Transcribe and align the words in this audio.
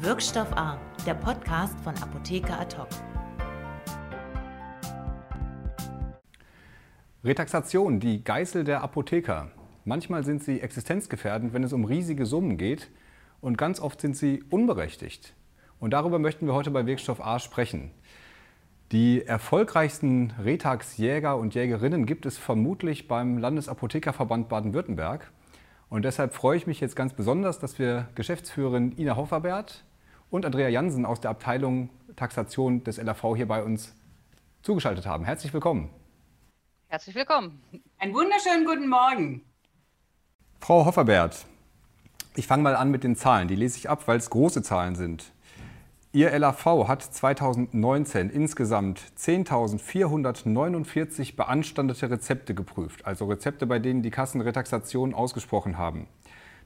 Wirkstoff 0.00 0.52
A, 0.56 0.78
der 1.04 1.14
Podcast 1.14 1.74
von 1.80 1.92
Apotheker 1.96 2.60
Atok. 2.60 2.86
Retaxation, 7.24 7.98
die 7.98 8.22
Geißel 8.22 8.62
der 8.62 8.84
Apotheker. 8.84 9.48
Manchmal 9.84 10.22
sind 10.22 10.44
sie 10.44 10.60
existenzgefährdend, 10.60 11.52
wenn 11.52 11.64
es 11.64 11.72
um 11.72 11.84
riesige 11.84 12.26
Summen 12.26 12.58
geht 12.58 12.92
und 13.40 13.58
ganz 13.58 13.80
oft 13.80 14.00
sind 14.00 14.16
sie 14.16 14.44
unberechtigt. 14.50 15.34
Und 15.80 15.90
darüber 15.90 16.20
möchten 16.20 16.46
wir 16.46 16.54
heute 16.54 16.70
bei 16.70 16.86
Wirkstoff 16.86 17.20
A 17.20 17.40
sprechen. 17.40 17.90
Die 18.92 19.26
erfolgreichsten 19.26 20.32
Retax-Jäger 20.40 21.36
und 21.36 21.56
Jägerinnen 21.56 22.06
gibt 22.06 22.24
es 22.24 22.38
vermutlich 22.38 23.08
beim 23.08 23.36
Landesapothekerverband 23.38 24.48
Baden-Württemberg. 24.48 25.32
Und 25.88 26.04
deshalb 26.04 26.34
freue 26.34 26.56
ich 26.56 26.68
mich 26.68 26.78
jetzt 26.78 26.94
ganz 26.94 27.14
besonders, 27.14 27.58
dass 27.58 27.80
wir 27.80 28.08
Geschäftsführerin 28.14 28.96
Ina 28.96 29.16
Hofferbert 29.16 29.84
und 30.30 30.44
Andrea 30.44 30.68
Jansen 30.68 31.06
aus 31.06 31.20
der 31.20 31.30
Abteilung 31.30 31.90
Taxation 32.16 32.84
des 32.84 32.98
LAV 32.98 33.36
hier 33.36 33.48
bei 33.48 33.62
uns 33.62 33.94
zugeschaltet 34.62 35.06
haben. 35.06 35.24
Herzlich 35.24 35.52
willkommen. 35.52 35.90
Herzlich 36.88 37.14
willkommen. 37.14 37.62
Einen 37.98 38.14
wunderschönen 38.14 38.64
guten 38.64 38.88
Morgen. 38.88 39.42
Frau 40.60 40.84
Hofferbert, 40.84 41.46
ich 42.34 42.46
fange 42.46 42.62
mal 42.62 42.76
an 42.76 42.90
mit 42.90 43.04
den 43.04 43.16
Zahlen. 43.16 43.48
Die 43.48 43.56
lese 43.56 43.78
ich 43.78 43.88
ab, 43.88 44.06
weil 44.06 44.18
es 44.18 44.30
große 44.30 44.62
Zahlen 44.62 44.96
sind. 44.96 45.32
Ihr 46.12 46.36
LAV 46.36 46.88
hat 46.88 47.02
2019 47.02 48.30
insgesamt 48.30 49.00
10.449 49.18 51.36
beanstandete 51.36 52.10
Rezepte 52.10 52.54
geprüft, 52.54 53.04
also 53.04 53.26
Rezepte, 53.26 53.66
bei 53.66 53.78
denen 53.78 54.02
die 54.02 54.10
Kassen 54.10 54.40
Retaxation 54.40 55.12
ausgesprochen 55.12 55.76
haben. 55.76 56.08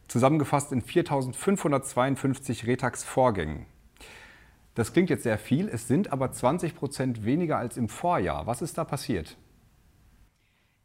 Zusammengefasst 0.09 0.73
in 0.73 0.83
4.552 0.83 2.67
Retax-Vorgängen. 2.67 3.67
Das 4.75 4.93
klingt 4.93 5.11
jetzt 5.11 5.25
sehr 5.25 5.39
viel, 5.39 5.69
es 5.69 5.87
sind 5.87 6.13
aber 6.13 6.33
20 6.33 6.75
Prozent 6.75 7.25
weniger 7.25 7.59
als 7.59 7.77
im 7.77 7.89
Vorjahr. 7.89 8.47
Was 8.47 8.63
ist 8.63 8.79
da 8.79 8.85
passiert? 8.85 9.37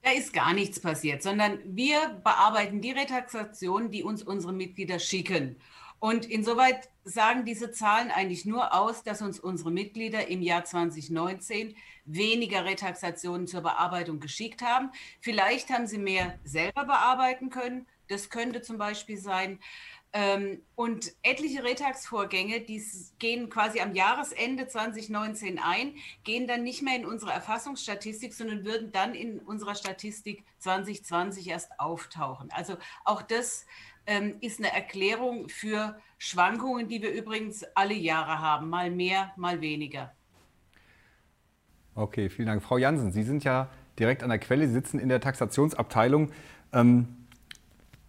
Da 0.02 0.12
ist 0.12 0.34
gar 0.34 0.54
nichts 0.54 0.80
passiert, 0.80 1.24
sondern 1.24 1.60
wir 1.66 2.22
bearbeiten 2.24 2.82
die 2.82 2.92
Retaxation, 2.92 3.92
die 3.92 4.04
uns 4.04 4.24
unsere 4.24 4.54
Mitglieder 4.54 5.00
schicken. 5.00 5.58
Und 6.00 6.26
insoweit 6.26 6.90
sagen 7.04 7.46
diese 7.46 7.72
Zahlen 7.72 8.12
eigentlich 8.12 8.46
nur 8.46 8.74
aus, 8.74 9.04
dass 9.04 9.22
uns 9.22 9.40
unsere 9.40 9.72
Mitglieder 9.72 10.28
im 10.28 10.42
Jahr 10.42 10.64
2019 10.64 11.76
weniger 12.06 12.66
Retaxationen 12.66 13.48
zur 13.48 13.62
Bearbeitung 13.62 14.20
geschickt 14.20 14.62
haben. 14.62 14.92
Vielleicht 15.20 15.70
haben 15.70 15.88
sie 15.88 15.98
mehr 15.98 16.38
selber 16.44 16.86
bearbeiten 16.86 17.50
können. 17.50 17.88
Das 18.10 18.30
könnte 18.30 18.62
zum 18.62 18.78
Beispiel 18.78 19.18
sein. 19.18 19.60
Ähm, 20.14 20.62
und 20.76 21.12
etliche 21.22 21.64
Retax-Vorgänge, 21.64 22.62
die 22.62 22.82
gehen 23.20 23.50
quasi 23.50 23.82
am 23.82 23.94
Jahresende 23.94 24.68
2019 24.68 25.60
ein, 25.60 25.96
gehen 26.24 26.48
dann 26.48 26.64
nicht 26.64 26.82
mehr 26.82 26.96
in 26.96 27.06
unsere 27.06 27.32
Erfassungsstatistik, 27.32 28.34
sondern 28.34 28.66
würden 28.66 28.92
dann 28.92 29.14
in 29.14 29.40
unserer 29.40 29.76
Statistik 29.76 30.46
2020 30.60 31.50
erst 31.50 31.78
auftauchen. 31.78 32.50
Also 32.52 32.78
auch 33.04 33.22
das 33.22 33.66
ähm, 34.06 34.38
ist 34.40 34.60
eine 34.60 34.74
Erklärung 34.74 35.50
für 35.50 36.00
Schwankungen, 36.18 36.88
die 36.88 37.02
wir 37.02 37.12
übrigens 37.12 37.66
alle 37.76 37.94
Jahre 37.94 38.40
haben, 38.40 38.70
mal 38.70 38.90
mehr, 38.90 39.34
mal 39.36 39.60
weniger. 39.60 40.14
Okay, 41.94 42.30
vielen 42.30 42.48
Dank. 42.48 42.64
Frau 42.64 42.78
Jansen, 42.78 43.12
Sie 43.12 43.24
sind 43.24 43.44
ja 43.44 43.70
direkt 44.00 44.24
an 44.24 44.30
der 44.30 44.40
Quelle, 44.40 44.68
Sie 44.68 44.74
sitzen 44.74 45.00
in 45.00 45.10
der 45.10 45.20
Taxationsabteilung. 45.20 46.32
Ähm, 46.72 47.27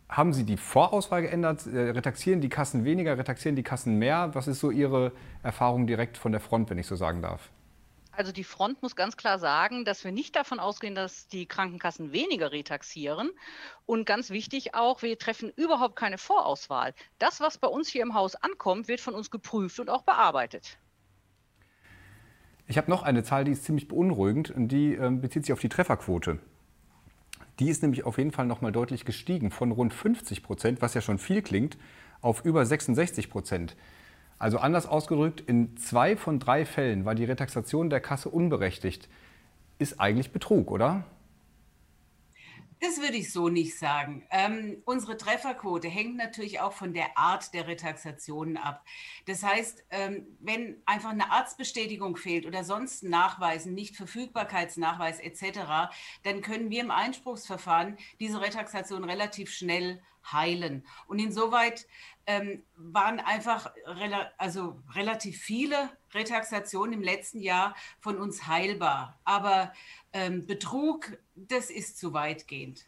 haben 0.09 0.33
Sie 0.33 0.45
die 0.45 0.57
Vorauswahl 0.57 1.23
geändert? 1.23 1.67
Äh, 1.67 1.91
retaxieren 1.91 2.41
die 2.41 2.49
Kassen 2.49 2.85
weniger, 2.85 3.19
retaxieren 3.19 3.57
die 3.57 3.63
Kassen 3.63 3.99
mehr? 3.99 4.31
Was 4.35 4.49
ist 4.49 4.61
so 4.61 4.71
Ihre 4.71 5.13
Erfahrung 5.43 5.87
direkt 5.87 6.17
von 6.17 6.33
der 6.33 6.41
Front, 6.41 6.71
wenn 6.71 6.79
ich 6.79 6.87
so 6.87 6.97
sagen 6.97 7.23
darf? 7.23 7.51
Also 8.19 8.33
die 8.33 8.43
Front 8.43 8.83
muss 8.83 8.97
ganz 8.97 9.17
klar 9.17 9.39
sagen, 9.39 9.85
dass 9.85 10.03
wir 10.03 10.11
nicht 10.11 10.35
davon 10.35 10.59
ausgehen, 10.59 10.97
dass 10.97 11.29
die 11.29 11.47
Krankenkassen 11.47 12.11
weniger 12.11 12.51
retaxieren. 12.51 13.31
Und 13.87 14.07
ganz 14.07 14.31
wichtig 14.31 14.75
auch, 14.75 15.03
wir 15.03 15.17
treffen 15.19 15.53
überhaupt 15.55 15.95
keine 15.95 16.19
Vorauswahl. 16.19 16.95
Das, 17.21 17.41
was 17.41 17.59
bei 17.59 17.69
uns 17.69 17.89
hier 17.89 18.03
im 18.03 18.15
Haus 18.15 18.35
ankommt, 18.35 18.89
wird 18.89 19.01
von 19.01 19.15
uns 19.15 19.31
geprüft 19.31 19.79
und 19.79 19.89
auch 19.89 20.03
bearbeitet. 20.03 20.79
Ich 22.67 22.77
habe 22.77 22.91
noch 22.91 23.05
eine 23.05 23.23
Zahl, 23.23 23.45
die 23.45 23.53
ist 23.53 23.65
ziemlich 23.65 23.87
beunruhigend 23.87 24.51
und 24.51 24.67
die 24.69 24.95
äh, 24.95 25.11
bezieht 25.11 25.45
sich 25.45 25.53
auf 25.53 25.61
die 25.61 25.69
Trefferquote. 25.69 26.41
Die 27.59 27.69
ist 27.69 27.83
nämlich 27.83 28.05
auf 28.05 28.19
jeden 28.19 28.31
Fall 28.31 28.47
noch 28.47 28.61
mal 28.61 28.73
deutlich 28.73 29.05
gestiegen 29.05 29.51
von 29.51 29.73
rund 29.73 29.93
50 29.93 30.43
Prozent, 30.43 30.83
was 30.83 30.95
ja 30.95 31.01
schon 31.01 31.19
viel 31.19 31.43
klingt, 31.43 31.77
auf 32.21 32.45
über 32.45 32.65
66 32.65 33.31
Prozent. 33.31 33.77
Also 34.39 34.59
anders 34.59 34.87
ausgedrückt, 34.87 35.41
in 35.41 35.77
zwei 35.77 36.17
von 36.17 36.39
drei 36.39 36.65
Fällen 36.65 37.05
war 37.05 37.17
die 37.17 37.25
Retaxation 37.25 37.91
der 37.91 38.01
Kasse 38.01 38.29
unberechtigt. 38.29 39.09
Ist 39.79 40.01
eigentlich 40.01 40.31
Betrug, 40.31 40.71
oder? 40.71 41.05
Das 42.81 43.01
würde 43.01 43.17
ich 43.17 43.33
so 43.33 43.49
nicht 43.49 43.77
sagen. 43.77 44.25
Ähm, 44.31 44.83
unsere 44.85 45.17
Trefferquote 45.17 45.89
hängt 45.89 46.17
natürlich 46.17 46.61
auch 46.61 46.73
von 46.73 46.95
der 46.95 47.19
Art 47.19 47.53
der 47.53 47.67
Retaxationen 47.67 48.57
ab. 48.57 48.85
Das 49.27 49.43
heißt, 49.43 49.85
ähm, 49.91 50.27
wenn 50.39 50.81
einfach 50.87 51.11
eine 51.11 51.33
Arztbestätigung 51.33 52.17
fehlt 52.17 52.47
oder 52.47 52.63
sonst 52.63 53.03
ein 53.03 53.11
Nachweis, 53.11 53.67
ein 53.67 53.75
Nichtverfügbarkeitsnachweis 53.75 55.19
etc., 55.19 55.91
dann 56.23 56.41
können 56.41 56.71
wir 56.71 56.81
im 56.81 56.93
Einspruchsverfahren 56.93 57.97
diese 58.21 58.41
Retaxation 58.41 59.03
relativ 59.03 59.51
schnell 59.51 60.01
heilen. 60.33 60.85
Und 61.07 61.19
insoweit 61.19 61.87
ähm, 62.27 62.63
waren 62.77 63.21
einfach 63.21 63.73
rela 63.87 64.31
also 64.37 64.81
relativ 64.95 65.39
viele 65.39 65.91
Retaxationen 66.13 66.93
im 66.93 67.03
letzten 67.03 67.41
Jahr 67.41 67.75
von 68.01 68.19
uns 68.19 68.47
heilbar. 68.47 69.19
Aber 69.25 69.73
ähm, 70.13 70.47
Betrug, 70.47 71.19
das 71.35 71.71
ist 71.71 71.99
zu 71.99 72.13
weitgehend. 72.13 72.87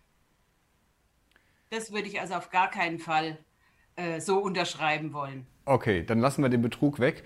Das 1.70 1.92
würde 1.92 2.08
ich 2.08 2.20
also 2.20 2.34
auf 2.34 2.50
gar 2.50 2.68
keinen 2.68 2.98
Fall 2.98 3.38
äh, 3.96 4.20
so 4.20 4.38
unterschreiben 4.38 5.12
wollen. 5.12 5.46
Okay, 5.64 6.04
dann 6.04 6.18
lassen 6.18 6.42
wir 6.42 6.48
den 6.48 6.62
Betrug 6.62 6.98
weg. 6.98 7.24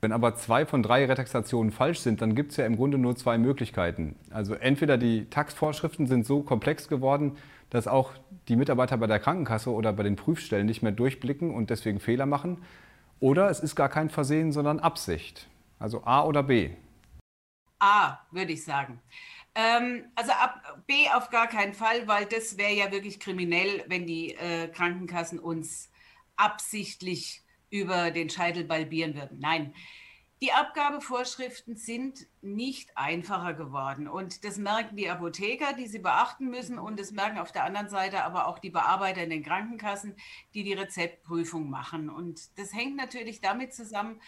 Wenn 0.00 0.12
aber 0.12 0.34
zwei 0.34 0.66
von 0.66 0.82
drei 0.82 1.04
Retaxationen 1.04 1.72
falsch 1.72 2.00
sind, 2.00 2.22
dann 2.22 2.34
gibt 2.34 2.52
es 2.52 2.58
ja 2.58 2.66
im 2.66 2.76
Grunde 2.76 2.98
nur 2.98 3.16
zwei 3.16 3.38
Möglichkeiten. 3.38 4.16
Also 4.30 4.54
entweder 4.54 4.98
die 4.98 5.28
Taxvorschriften 5.30 6.06
sind 6.06 6.26
so 6.26 6.42
komplex 6.42 6.88
geworden, 6.88 7.36
dass 7.70 7.88
auch 7.88 8.12
die 8.48 8.56
Mitarbeiter 8.56 8.96
bei 8.96 9.06
der 9.06 9.18
Krankenkasse 9.18 9.70
oder 9.70 9.92
bei 9.92 10.02
den 10.02 10.16
Prüfstellen 10.16 10.66
nicht 10.66 10.82
mehr 10.82 10.92
durchblicken 10.92 11.54
und 11.54 11.70
deswegen 11.70 12.00
Fehler 12.00 12.26
machen. 12.26 12.62
Oder 13.20 13.50
es 13.50 13.60
ist 13.60 13.74
gar 13.74 13.88
kein 13.88 14.10
Versehen, 14.10 14.52
sondern 14.52 14.78
Absicht. 14.78 15.48
Also 15.78 16.04
A 16.04 16.24
oder 16.24 16.42
B. 16.42 16.70
A, 17.78 18.18
würde 18.30 18.52
ich 18.52 18.64
sagen. 18.64 19.00
Ähm, 19.54 20.04
also 20.14 20.32
ab 20.32 20.82
B 20.86 21.08
auf 21.14 21.30
gar 21.30 21.46
keinen 21.46 21.74
Fall, 21.74 22.06
weil 22.06 22.26
das 22.26 22.58
wäre 22.58 22.72
ja 22.72 22.92
wirklich 22.92 23.18
kriminell, 23.20 23.84
wenn 23.88 24.06
die 24.06 24.34
äh, 24.34 24.68
Krankenkassen 24.68 25.38
uns 25.38 25.90
absichtlich 26.36 27.42
über 27.70 28.10
den 28.10 28.30
Scheitel 28.30 28.64
balbieren 28.64 29.14
würden. 29.14 29.38
Nein, 29.40 29.74
die 30.42 30.52
Abgabevorschriften 30.52 31.76
sind 31.76 32.26
nicht 32.42 32.96
einfacher 32.96 33.54
geworden. 33.54 34.06
Und 34.06 34.44
das 34.44 34.58
merken 34.58 34.96
die 34.96 35.08
Apotheker, 35.08 35.72
die 35.72 35.86
sie 35.86 35.98
beachten 35.98 36.50
müssen. 36.50 36.78
Und 36.78 37.00
das 37.00 37.10
merken 37.10 37.38
auf 37.38 37.52
der 37.52 37.64
anderen 37.64 37.88
Seite 37.88 38.22
aber 38.22 38.46
auch 38.46 38.58
die 38.58 38.70
Bearbeiter 38.70 39.22
in 39.22 39.30
den 39.30 39.42
Krankenkassen, 39.42 40.14
die 40.52 40.62
die 40.62 40.74
Rezeptprüfung 40.74 41.70
machen. 41.70 42.10
Und 42.10 42.58
das 42.58 42.74
hängt 42.74 42.96
natürlich 42.96 43.40
damit 43.40 43.72
zusammen, 43.72 44.20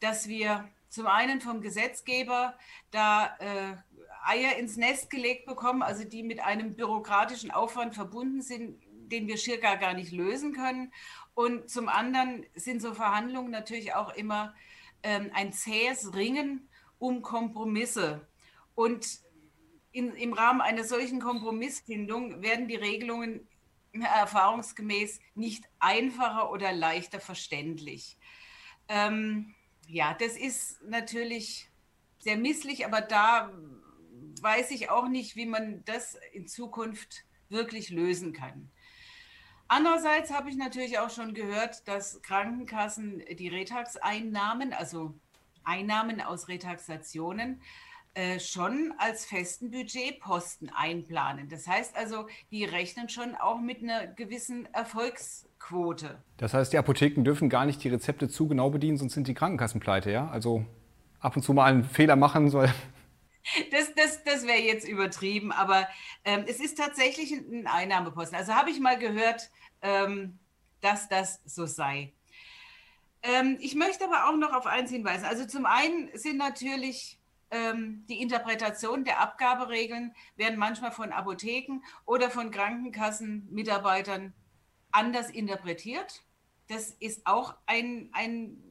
dass 0.00 0.28
wir 0.28 0.68
zum 0.90 1.06
einen 1.06 1.40
vom 1.40 1.62
Gesetzgeber 1.62 2.54
da 2.90 3.34
äh, 3.38 3.76
Eier 4.24 4.56
ins 4.56 4.76
Nest 4.76 5.08
gelegt 5.08 5.46
bekommen, 5.46 5.82
also 5.82 6.04
die 6.04 6.22
mit 6.22 6.40
einem 6.40 6.74
bürokratischen 6.74 7.50
Aufwand 7.50 7.94
verbunden 7.94 8.42
sind, 8.42 8.82
den 9.10 9.26
wir 9.26 9.38
schier 9.38 9.58
gar, 9.58 9.78
gar 9.78 9.94
nicht 9.94 10.12
lösen 10.12 10.52
können. 10.52 10.92
Und 11.34 11.70
zum 11.70 11.88
anderen 11.88 12.44
sind 12.54 12.82
so 12.82 12.92
Verhandlungen 12.92 13.50
natürlich 13.50 13.94
auch 13.94 14.14
immer 14.14 14.54
ähm, 15.06 15.30
ein 15.32 15.52
zähes 15.52 16.14
Ringen 16.16 16.68
um 16.98 17.22
Kompromisse. 17.22 18.26
Und 18.74 19.06
in, 19.92 20.12
im 20.16 20.32
Rahmen 20.32 20.60
einer 20.60 20.82
solchen 20.82 21.20
Kompromissfindung 21.20 22.42
werden 22.42 22.66
die 22.66 22.74
Regelungen 22.74 23.46
erfahrungsgemäß 23.92 25.20
nicht 25.36 25.64
einfacher 25.78 26.50
oder 26.50 26.72
leichter 26.72 27.20
verständlich. 27.20 28.18
Ähm, 28.88 29.54
ja, 29.86 30.12
das 30.12 30.36
ist 30.36 30.82
natürlich 30.82 31.70
sehr 32.18 32.36
misslich, 32.36 32.84
aber 32.84 33.00
da 33.00 33.52
weiß 34.40 34.72
ich 34.72 34.90
auch 34.90 35.08
nicht, 35.08 35.36
wie 35.36 35.46
man 35.46 35.84
das 35.84 36.18
in 36.32 36.48
Zukunft 36.48 37.24
wirklich 37.48 37.90
lösen 37.90 38.32
kann. 38.32 38.72
Andererseits 39.68 40.32
habe 40.32 40.48
ich 40.48 40.56
natürlich 40.56 40.98
auch 40.98 41.10
schon 41.10 41.34
gehört, 41.34 41.86
dass 41.88 42.22
Krankenkassen 42.22 43.22
die 43.38 43.48
Retax-Einnahmen, 43.48 44.72
also 44.72 45.14
Einnahmen 45.64 46.20
aus 46.20 46.48
Retaxationen, 46.48 47.60
äh, 48.14 48.40
schon 48.40 48.94
als 48.96 49.26
festen 49.26 49.70
Budgetposten 49.70 50.70
einplanen. 50.74 51.50
Das 51.50 51.66
heißt 51.66 51.96
also, 51.96 52.28
die 52.50 52.64
rechnen 52.64 53.10
schon 53.10 53.34
auch 53.34 53.60
mit 53.60 53.82
einer 53.82 54.06
gewissen 54.06 54.66
Erfolgsquote. 54.72 56.16
Das 56.38 56.54
heißt, 56.54 56.72
die 56.72 56.78
Apotheken 56.78 57.24
dürfen 57.24 57.50
gar 57.50 57.66
nicht 57.66 57.84
die 57.84 57.88
Rezepte 57.88 58.28
zu 58.28 58.48
genau 58.48 58.70
bedienen, 58.70 58.96
sonst 58.96 59.12
sind 59.12 59.28
die 59.28 59.34
Krankenkassen 59.34 59.80
pleite, 59.80 60.10
ja? 60.10 60.28
Also 60.30 60.64
ab 61.20 61.36
und 61.36 61.42
zu 61.42 61.52
mal 61.52 61.64
einen 61.64 61.84
Fehler 61.84 62.16
machen 62.16 62.48
soll. 62.48 62.70
Das, 63.70 63.94
das, 63.94 64.24
das 64.24 64.46
wäre 64.46 64.58
jetzt 64.58 64.88
übertrieben, 64.88 65.52
aber 65.52 65.88
ähm, 66.24 66.44
es 66.48 66.60
ist 66.60 66.78
tatsächlich 66.78 67.32
ein 67.32 67.66
Einnahmeposten. 67.66 68.36
Also 68.36 68.54
habe 68.54 68.70
ich 68.70 68.80
mal 68.80 68.98
gehört, 68.98 69.50
ähm, 69.82 70.38
dass 70.80 71.08
das 71.08 71.40
so 71.44 71.66
sei. 71.66 72.12
Ähm, 73.22 73.56
ich 73.60 73.74
möchte 73.74 74.04
aber 74.04 74.28
auch 74.28 74.36
noch 74.36 74.52
auf 74.52 74.66
eins 74.66 74.90
hinweisen. 74.90 75.24
Also 75.24 75.46
zum 75.46 75.66
einen 75.66 76.10
sind 76.14 76.36
natürlich 76.36 77.20
ähm, 77.50 78.04
die 78.08 78.20
Interpretation 78.20 79.04
der 79.04 79.20
Abgaberegeln 79.20 80.14
werden 80.36 80.58
manchmal 80.58 80.92
von 80.92 81.12
Apotheken 81.12 81.80
oder 82.04 82.30
von 82.30 82.50
Krankenkassenmitarbeitern 82.50 84.34
anders 84.90 85.30
interpretiert. 85.30 86.24
Das 86.68 86.90
ist 86.90 87.26
auch 87.26 87.54
ein, 87.66 88.10
ein 88.12 88.62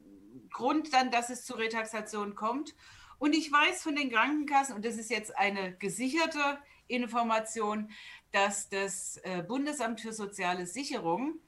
Grund 0.52 0.94
dann, 0.94 1.12
dass 1.12 1.30
es 1.30 1.46
zu 1.46 1.54
Retaxation 1.54 2.36
kommt. 2.36 2.76
Und 3.20 3.34
ich 3.34 3.52
weiß 3.52 3.84
von 3.84 3.96
den 3.96 4.12
Krankenkassen, 4.12 4.76
und 4.76 4.86
das 4.86 4.98
ist 4.98 5.10
jetzt 5.10 5.36
eine 5.38 5.76
gesicherte 5.78 6.60
Information, 6.88 7.90
dass 8.32 8.70
das 8.70 9.18
äh, 9.24 9.44
Bundesamt 9.44 10.02
für 10.02 10.14
soziale 10.14 10.68
Sicherung 10.68 11.40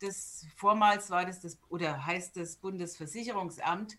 das 0.00 0.46
vormals 0.56 1.10
war 1.10 1.24
das, 1.24 1.40
das 1.40 1.58
oder 1.68 2.06
heißt 2.06 2.36
das 2.36 2.56
Bundesversicherungsamt, 2.56 3.96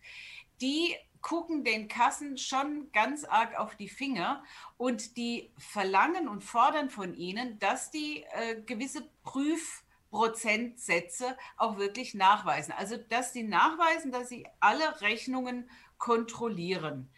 die 0.60 0.94
gucken 1.20 1.64
den 1.64 1.88
Kassen 1.88 2.38
schon 2.38 2.92
ganz 2.92 3.24
arg 3.24 3.58
auf 3.58 3.74
die 3.74 3.88
Finger 3.88 4.44
und 4.76 5.16
die 5.16 5.50
verlangen 5.58 6.28
und 6.28 6.44
fordern 6.44 6.88
von 6.90 7.14
ihnen, 7.14 7.58
dass 7.58 7.90
die 7.90 8.24
äh, 8.32 8.62
gewisse 8.62 9.08
Prüfprozentsätze 9.24 11.36
auch 11.56 11.78
wirklich 11.78 12.14
nachweisen. 12.14 12.72
Also 12.76 12.96
dass 12.96 13.32
die 13.32 13.42
nachweisen, 13.42 14.12
dass 14.12 14.28
sie 14.28 14.46
alle 14.60 15.00
Rechnungen 15.00 15.68
kontrollieren. 15.98 17.10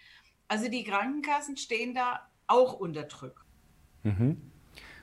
Also 0.48 0.70
die 0.70 0.82
Krankenkassen 0.82 1.56
stehen 1.56 1.94
da 1.94 2.26
auch 2.46 2.72
unter 2.80 3.04
Druck. 3.04 3.44
Mhm. 4.02 4.40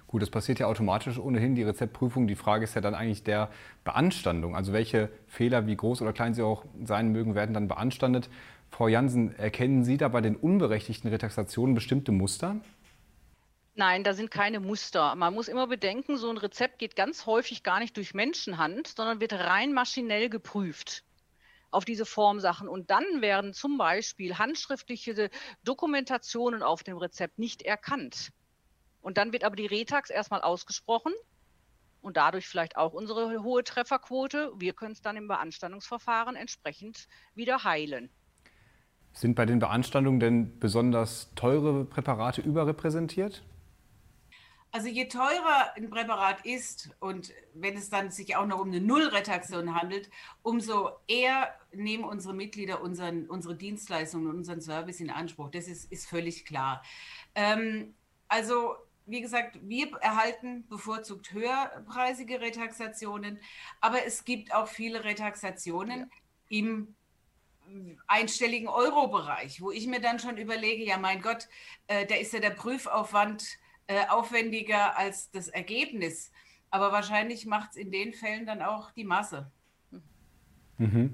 Gut, 0.07 0.21
das 0.21 0.29
passiert 0.29 0.59
ja 0.59 0.67
automatisch 0.67 1.17
ohnehin, 1.19 1.55
die 1.55 1.63
Rezeptprüfung. 1.63 2.27
Die 2.27 2.35
Frage 2.35 2.63
ist 2.63 2.75
ja 2.75 2.81
dann 2.81 2.95
eigentlich 2.95 3.23
der 3.23 3.49
Beanstandung. 3.83 4.55
Also 4.55 4.73
welche 4.73 5.09
Fehler, 5.27 5.67
wie 5.67 5.75
groß 5.75 6.01
oder 6.01 6.13
klein 6.13 6.33
sie 6.33 6.41
auch 6.41 6.65
sein 6.83 7.11
mögen, 7.11 7.35
werden 7.35 7.53
dann 7.53 7.67
beanstandet. 7.67 8.29
Frau 8.71 8.87
Jansen, 8.87 9.37
erkennen 9.37 9.83
Sie 9.83 9.97
da 9.97 10.07
bei 10.07 10.21
den 10.21 10.35
unberechtigten 10.35 11.09
Retaxationen 11.09 11.75
bestimmte 11.75 12.11
Muster? 12.11 12.57
Nein, 13.75 14.03
da 14.03 14.13
sind 14.13 14.31
keine 14.31 14.59
Muster. 14.59 15.15
Man 15.15 15.33
muss 15.33 15.47
immer 15.47 15.67
bedenken, 15.67 16.17
so 16.17 16.29
ein 16.29 16.37
Rezept 16.37 16.79
geht 16.79 16.95
ganz 16.95 17.25
häufig 17.25 17.63
gar 17.63 17.79
nicht 17.79 17.97
durch 17.97 18.13
Menschenhand, 18.13 18.87
sondern 18.87 19.19
wird 19.19 19.33
rein 19.33 19.73
maschinell 19.73 20.29
geprüft 20.29 21.03
auf 21.75 21.85
diese 21.85 22.05
Formsachen. 22.05 22.67
Und 22.67 22.89
dann 22.89 23.03
werden 23.21 23.53
zum 23.53 23.77
Beispiel 23.77 24.37
handschriftliche 24.37 25.29
Dokumentationen 25.63 26.63
auf 26.63 26.83
dem 26.83 26.97
Rezept 26.97 27.37
nicht 27.37 27.61
erkannt. 27.61 28.31
Und 29.01 29.17
dann 29.17 29.33
wird 29.33 29.43
aber 29.43 29.55
die 29.55 29.67
Retax 29.67 30.09
erstmal 30.09 30.41
ausgesprochen 30.41 31.13
und 32.01 32.17
dadurch 32.17 32.47
vielleicht 32.47 32.77
auch 32.77 32.93
unsere 32.93 33.43
hohe 33.43 33.63
Trefferquote. 33.63 34.51
Wir 34.57 34.73
können 34.73 34.93
es 34.93 35.01
dann 35.01 35.17
im 35.17 35.27
Beanstandungsverfahren 35.27 36.35
entsprechend 36.35 37.07
wieder 37.35 37.63
heilen. 37.63 38.09
Sind 39.13 39.35
bei 39.35 39.45
den 39.45 39.59
Beanstandungen 39.59 40.19
denn 40.19 40.59
besonders 40.59 41.33
teure 41.35 41.85
Präparate 41.85 42.41
überrepräsentiert? 42.41 43.43
Also 44.75 44.89
je 44.89 45.05
teurer 45.05 45.73
ein 45.77 45.89
Präparat 45.89 46.45
ist 46.45 46.89
und 46.99 47.31
wenn 47.53 47.77
es 47.77 47.89
dann 47.89 48.11
sich 48.11 48.35
auch 48.35 48.45
noch 48.45 48.59
um 48.59 48.67
eine 48.67 48.81
Nullretaktion 48.81 49.73
handelt, 49.73 50.09
umso 50.43 50.89
eher 51.07 51.55
nehmen 51.71 52.03
unsere 52.03 52.33
Mitglieder 52.33 52.81
unseren, 52.81 53.25
unsere 53.29 53.55
Dienstleistungen 53.55 54.27
und 54.27 54.35
unseren 54.35 54.59
Service 54.59 54.99
in 54.99 55.09
Anspruch. 55.09 55.49
Das 55.49 55.69
ist, 55.69 55.89
ist 55.93 56.09
völlig 56.09 56.43
klar. 56.43 56.83
Ähm, 57.35 57.95
also 58.27 58.75
wie 59.05 59.21
gesagt, 59.21 59.57
wir 59.61 59.95
erhalten 60.01 60.67
bevorzugt 60.67 61.31
höherpreisige 61.31 62.41
Retaxationen, 62.41 63.39
aber 63.79 64.05
es 64.05 64.25
gibt 64.25 64.53
auch 64.53 64.67
viele 64.67 65.05
Retaxationen 65.05 65.99
ja. 65.99 66.07
im 66.49 66.95
einstelligen 68.07 68.67
Euro-Bereich, 68.67 69.61
wo 69.61 69.71
ich 69.71 69.87
mir 69.87 70.01
dann 70.01 70.19
schon 70.19 70.35
überlege, 70.35 70.83
ja 70.83 70.97
mein 70.97 71.21
Gott, 71.21 71.47
äh, 71.87 72.05
da 72.05 72.15
ist 72.15 72.33
ja 72.33 72.41
der 72.41 72.49
Prüfaufwand 72.49 73.57
äh, 73.87 74.07
aufwendiger 74.07 74.97
als 74.97 75.31
das 75.31 75.47
Ergebnis. 75.47 76.31
Aber 76.69 76.91
wahrscheinlich 76.91 77.45
macht 77.45 77.71
es 77.71 77.77
in 77.77 77.91
den 77.91 78.13
Fällen 78.13 78.45
dann 78.45 78.61
auch 78.61 78.91
die 78.91 79.03
Masse. 79.03 79.51
Mhm. 80.77 81.13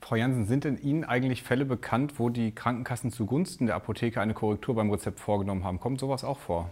Frau 0.00 0.16
Jansen, 0.16 0.46
sind 0.46 0.64
denn 0.64 0.76
Ihnen 0.76 1.04
eigentlich 1.04 1.44
Fälle 1.44 1.64
bekannt, 1.64 2.18
wo 2.18 2.30
die 2.30 2.52
Krankenkassen 2.52 3.12
zugunsten 3.12 3.66
der 3.66 3.76
Apotheke 3.76 4.20
eine 4.20 4.34
Korrektur 4.34 4.74
beim 4.74 4.90
Rezept 4.90 5.20
vorgenommen 5.20 5.62
haben? 5.62 5.78
Kommt 5.78 6.00
sowas 6.00 6.24
auch 6.24 6.38
vor? 6.38 6.70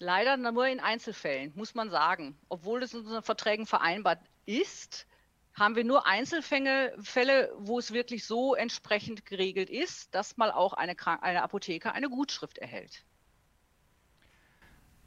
Leider 0.00 0.36
nur 0.36 0.66
in 0.66 0.80
Einzelfällen, 0.80 1.52
muss 1.54 1.76
man 1.76 1.90
sagen. 1.90 2.36
Obwohl 2.48 2.82
es 2.82 2.94
in 2.94 3.00
unseren 3.00 3.22
Verträgen 3.22 3.66
vereinbart 3.66 4.18
ist, 4.46 5.06
haben 5.54 5.76
wir 5.76 5.84
nur 5.84 6.06
Einzelfälle, 6.06 6.94
Fälle, 7.02 7.52
wo 7.58 7.78
es 7.78 7.92
wirklich 7.92 8.26
so 8.26 8.54
entsprechend 8.54 9.26
geregelt 9.26 9.70
ist, 9.70 10.14
dass 10.14 10.36
mal 10.36 10.50
auch 10.50 10.72
eine, 10.72 10.94
eine 11.20 11.42
Apotheke 11.42 11.92
eine 11.92 12.08
Gutschrift 12.08 12.58
erhält. 12.58 13.04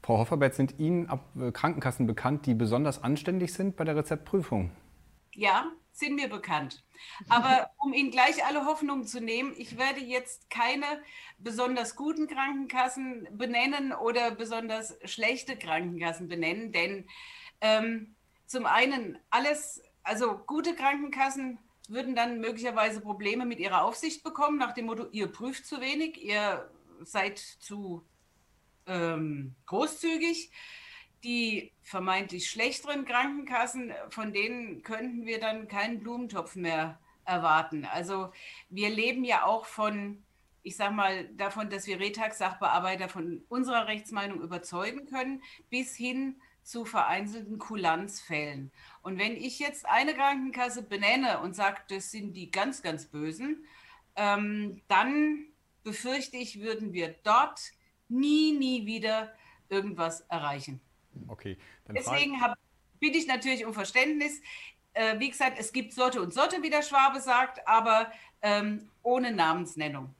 Frau 0.02 0.18
Hofferbert, 0.18 0.54
sind 0.54 0.78
Ihnen 0.78 1.08
Krankenkassen 1.52 2.06
bekannt, 2.06 2.46
die 2.46 2.54
besonders 2.54 3.02
anständig 3.02 3.52
sind 3.52 3.74
bei 3.74 3.82
der 3.82 3.96
Rezeptprüfung? 3.96 4.70
Ja, 5.34 5.72
sind 5.90 6.14
mir 6.14 6.28
bekannt. 6.28 6.84
Aber 7.28 7.70
um 7.78 7.92
Ihnen 7.92 8.12
gleich 8.12 8.44
alle 8.44 8.66
Hoffnungen 8.66 9.04
zu 9.04 9.20
nehmen, 9.20 9.52
ich 9.56 9.78
werde 9.78 10.00
jetzt 10.00 10.48
keine 10.48 10.86
besonders 11.38 11.96
guten 11.96 12.28
Krankenkassen 12.28 13.26
benennen 13.32 13.92
oder 13.92 14.30
besonders 14.30 14.96
schlechte 15.04 15.56
Krankenkassen 15.56 16.28
benennen, 16.28 16.70
denn 16.70 17.08
ähm, 17.60 18.14
zum 18.46 18.64
einen 18.64 19.18
alles, 19.30 19.82
also 20.06 20.38
gute 20.46 20.74
Krankenkassen 20.74 21.58
würden 21.88 22.14
dann 22.14 22.40
möglicherweise 22.40 23.00
Probleme 23.00 23.44
mit 23.44 23.58
ihrer 23.58 23.82
Aufsicht 23.82 24.22
bekommen, 24.22 24.58
nach 24.58 24.72
dem 24.72 24.86
Motto, 24.86 25.06
ihr 25.12 25.26
prüft 25.26 25.66
zu 25.66 25.80
wenig, 25.80 26.22
ihr 26.24 26.70
seid 27.02 27.38
zu 27.38 28.04
ähm, 28.86 29.54
großzügig 29.66 30.50
die 31.24 31.72
vermeintlich 31.82 32.48
schlechteren 32.48 33.04
Krankenkassen, 33.04 33.92
von 34.10 34.32
denen 34.32 34.82
könnten 34.82 35.26
wir 35.26 35.40
dann 35.40 35.66
keinen 35.66 36.00
Blumentopf 36.00 36.54
mehr 36.54 37.00
erwarten. 37.24 37.84
Also 37.84 38.32
wir 38.68 38.90
leben 38.90 39.24
ja 39.24 39.44
auch 39.44 39.66
von, 39.66 40.22
ich 40.62 40.76
sage 40.76 40.94
mal, 40.94 41.28
davon, 41.34 41.68
dass 41.68 41.88
wir 41.88 41.98
Retax-Sachbearbeiter 41.98 43.08
von 43.08 43.42
unserer 43.48 43.88
Rechtsmeinung 43.88 44.40
überzeugen 44.40 45.06
können, 45.06 45.42
bis 45.68 45.96
hin 45.96 46.40
zu 46.66 46.84
vereinzelten 46.84 47.58
Kulanzfällen. 47.58 48.72
Und 49.02 49.18
wenn 49.18 49.36
ich 49.36 49.60
jetzt 49.60 49.86
eine 49.86 50.14
Krankenkasse 50.14 50.82
benenne 50.82 51.38
und 51.40 51.54
sage, 51.54 51.80
das 51.88 52.10
sind 52.10 52.34
die 52.34 52.50
ganz, 52.50 52.82
ganz 52.82 53.06
Bösen, 53.06 53.64
ähm, 54.16 54.82
dann 54.88 55.46
befürchte 55.84 56.36
ich, 56.36 56.60
würden 56.60 56.92
wir 56.92 57.14
dort 57.22 57.60
nie, 58.08 58.52
nie 58.52 58.84
wieder 58.84 59.32
irgendwas 59.68 60.22
erreichen. 60.22 60.80
Okay. 61.28 61.56
Deswegen 61.88 62.40
hab, 62.40 62.58
bitte 62.98 63.16
ich 63.16 63.28
natürlich 63.28 63.64
um 63.64 63.72
Verständnis. 63.72 64.40
Äh, 64.92 65.20
wie 65.20 65.30
gesagt, 65.30 65.58
es 65.60 65.72
gibt 65.72 65.92
Sorte 65.92 66.20
und 66.20 66.34
Sorte, 66.34 66.62
wie 66.62 66.70
der 66.70 66.82
Schwabe 66.82 67.20
sagt, 67.20 67.66
aber 67.68 68.10
ähm, 68.42 68.88
ohne 69.04 69.30
Namensnennung. 69.30 70.12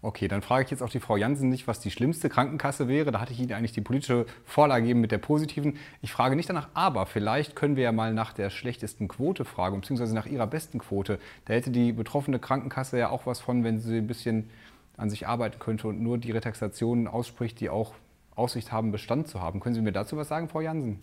Okay, 0.00 0.28
dann 0.28 0.42
frage 0.42 0.64
ich 0.64 0.70
jetzt 0.70 0.82
auch 0.82 0.90
die 0.90 1.00
Frau 1.00 1.16
Jansen 1.16 1.48
nicht, 1.48 1.66
was 1.66 1.80
die 1.80 1.90
schlimmste 1.90 2.28
Krankenkasse 2.28 2.86
wäre. 2.86 3.10
Da 3.10 3.20
hatte 3.20 3.32
ich 3.32 3.40
Ihnen 3.40 3.52
eigentlich 3.52 3.72
die 3.72 3.80
politische 3.80 4.26
Vorlage 4.44 4.82
gegeben 4.82 5.00
mit 5.00 5.10
der 5.10 5.18
positiven. 5.18 5.76
Ich 6.02 6.12
frage 6.12 6.36
nicht 6.36 6.48
danach, 6.48 6.68
aber 6.72 7.04
vielleicht 7.06 7.56
können 7.56 7.74
wir 7.74 7.82
ja 7.82 7.90
mal 7.90 8.14
nach 8.14 8.32
der 8.32 8.50
schlechtesten 8.50 9.08
Quote 9.08 9.44
fragen, 9.44 9.80
beziehungsweise 9.80 10.14
nach 10.14 10.26
Ihrer 10.26 10.46
besten 10.46 10.78
Quote. 10.78 11.18
Da 11.46 11.54
hätte 11.54 11.72
die 11.72 11.92
betroffene 11.92 12.38
Krankenkasse 12.38 12.96
ja 12.96 13.10
auch 13.10 13.26
was 13.26 13.40
von, 13.40 13.64
wenn 13.64 13.80
sie 13.80 13.98
ein 13.98 14.06
bisschen 14.06 14.50
an 14.96 15.10
sich 15.10 15.26
arbeiten 15.26 15.58
könnte 15.58 15.88
und 15.88 16.00
nur 16.00 16.18
die 16.18 16.30
Retaxationen 16.30 17.08
ausspricht, 17.08 17.58
die 17.58 17.68
auch 17.68 17.94
Aussicht 18.36 18.70
haben, 18.70 18.92
Bestand 18.92 19.26
zu 19.26 19.40
haben. 19.40 19.58
Können 19.58 19.74
Sie 19.74 19.82
mir 19.82 19.92
dazu 19.92 20.16
was 20.16 20.28
sagen, 20.28 20.48
Frau 20.48 20.60
Jansen? 20.60 21.02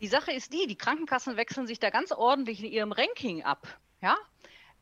Die 0.00 0.08
Sache 0.08 0.32
ist 0.32 0.54
die, 0.54 0.66
die 0.66 0.76
Krankenkassen 0.76 1.36
wechseln 1.36 1.66
sich 1.66 1.80
da 1.80 1.90
ganz 1.90 2.12
ordentlich 2.12 2.64
in 2.64 2.70
ihrem 2.70 2.92
Ranking 2.92 3.42
ab. 3.42 3.66
Ja? 4.02 4.16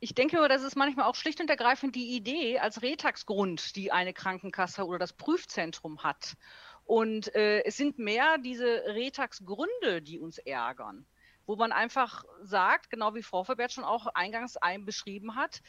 Ich 0.01 0.15
denke 0.15 0.47
das 0.49 0.63
ist 0.63 0.77
manchmal 0.77 1.07
auch 1.07 1.15
schlicht 1.15 1.41
und 1.41 1.51
ergreifend 1.51 1.95
die 1.97 2.15
Idee 2.17 2.59
als 2.59 2.83
Retagsgrund, 2.83 3.75
die 3.77 3.93
eine 3.93 4.13
Krankenkasse 4.13 4.87
oder 4.87 4.99
das 4.99 5.15
Prüfzentrum 5.15 6.03
hat. 6.03 6.37
Und 6.85 7.35
äh, 7.35 7.63
es 7.65 7.77
sind 7.77 7.99
mehr 7.99 8.39
diese 8.39 8.67
Retagsgründe, 8.87 10.03
die 10.03 10.19
uns 10.19 10.39
ärgern, 10.39 11.07
wo 11.47 11.57
man 11.57 11.73
einfach 11.73 12.25
sagt, 12.43 12.91
genau 12.91 13.15
wie 13.15 13.23
Frau 13.23 13.45
Verbert 13.45 13.73
schon 13.73 13.85
auch 13.85 14.07
eingangs 14.15 14.57
ein 14.57 14.85
beschrieben 14.85 15.37
hat, 15.37 15.63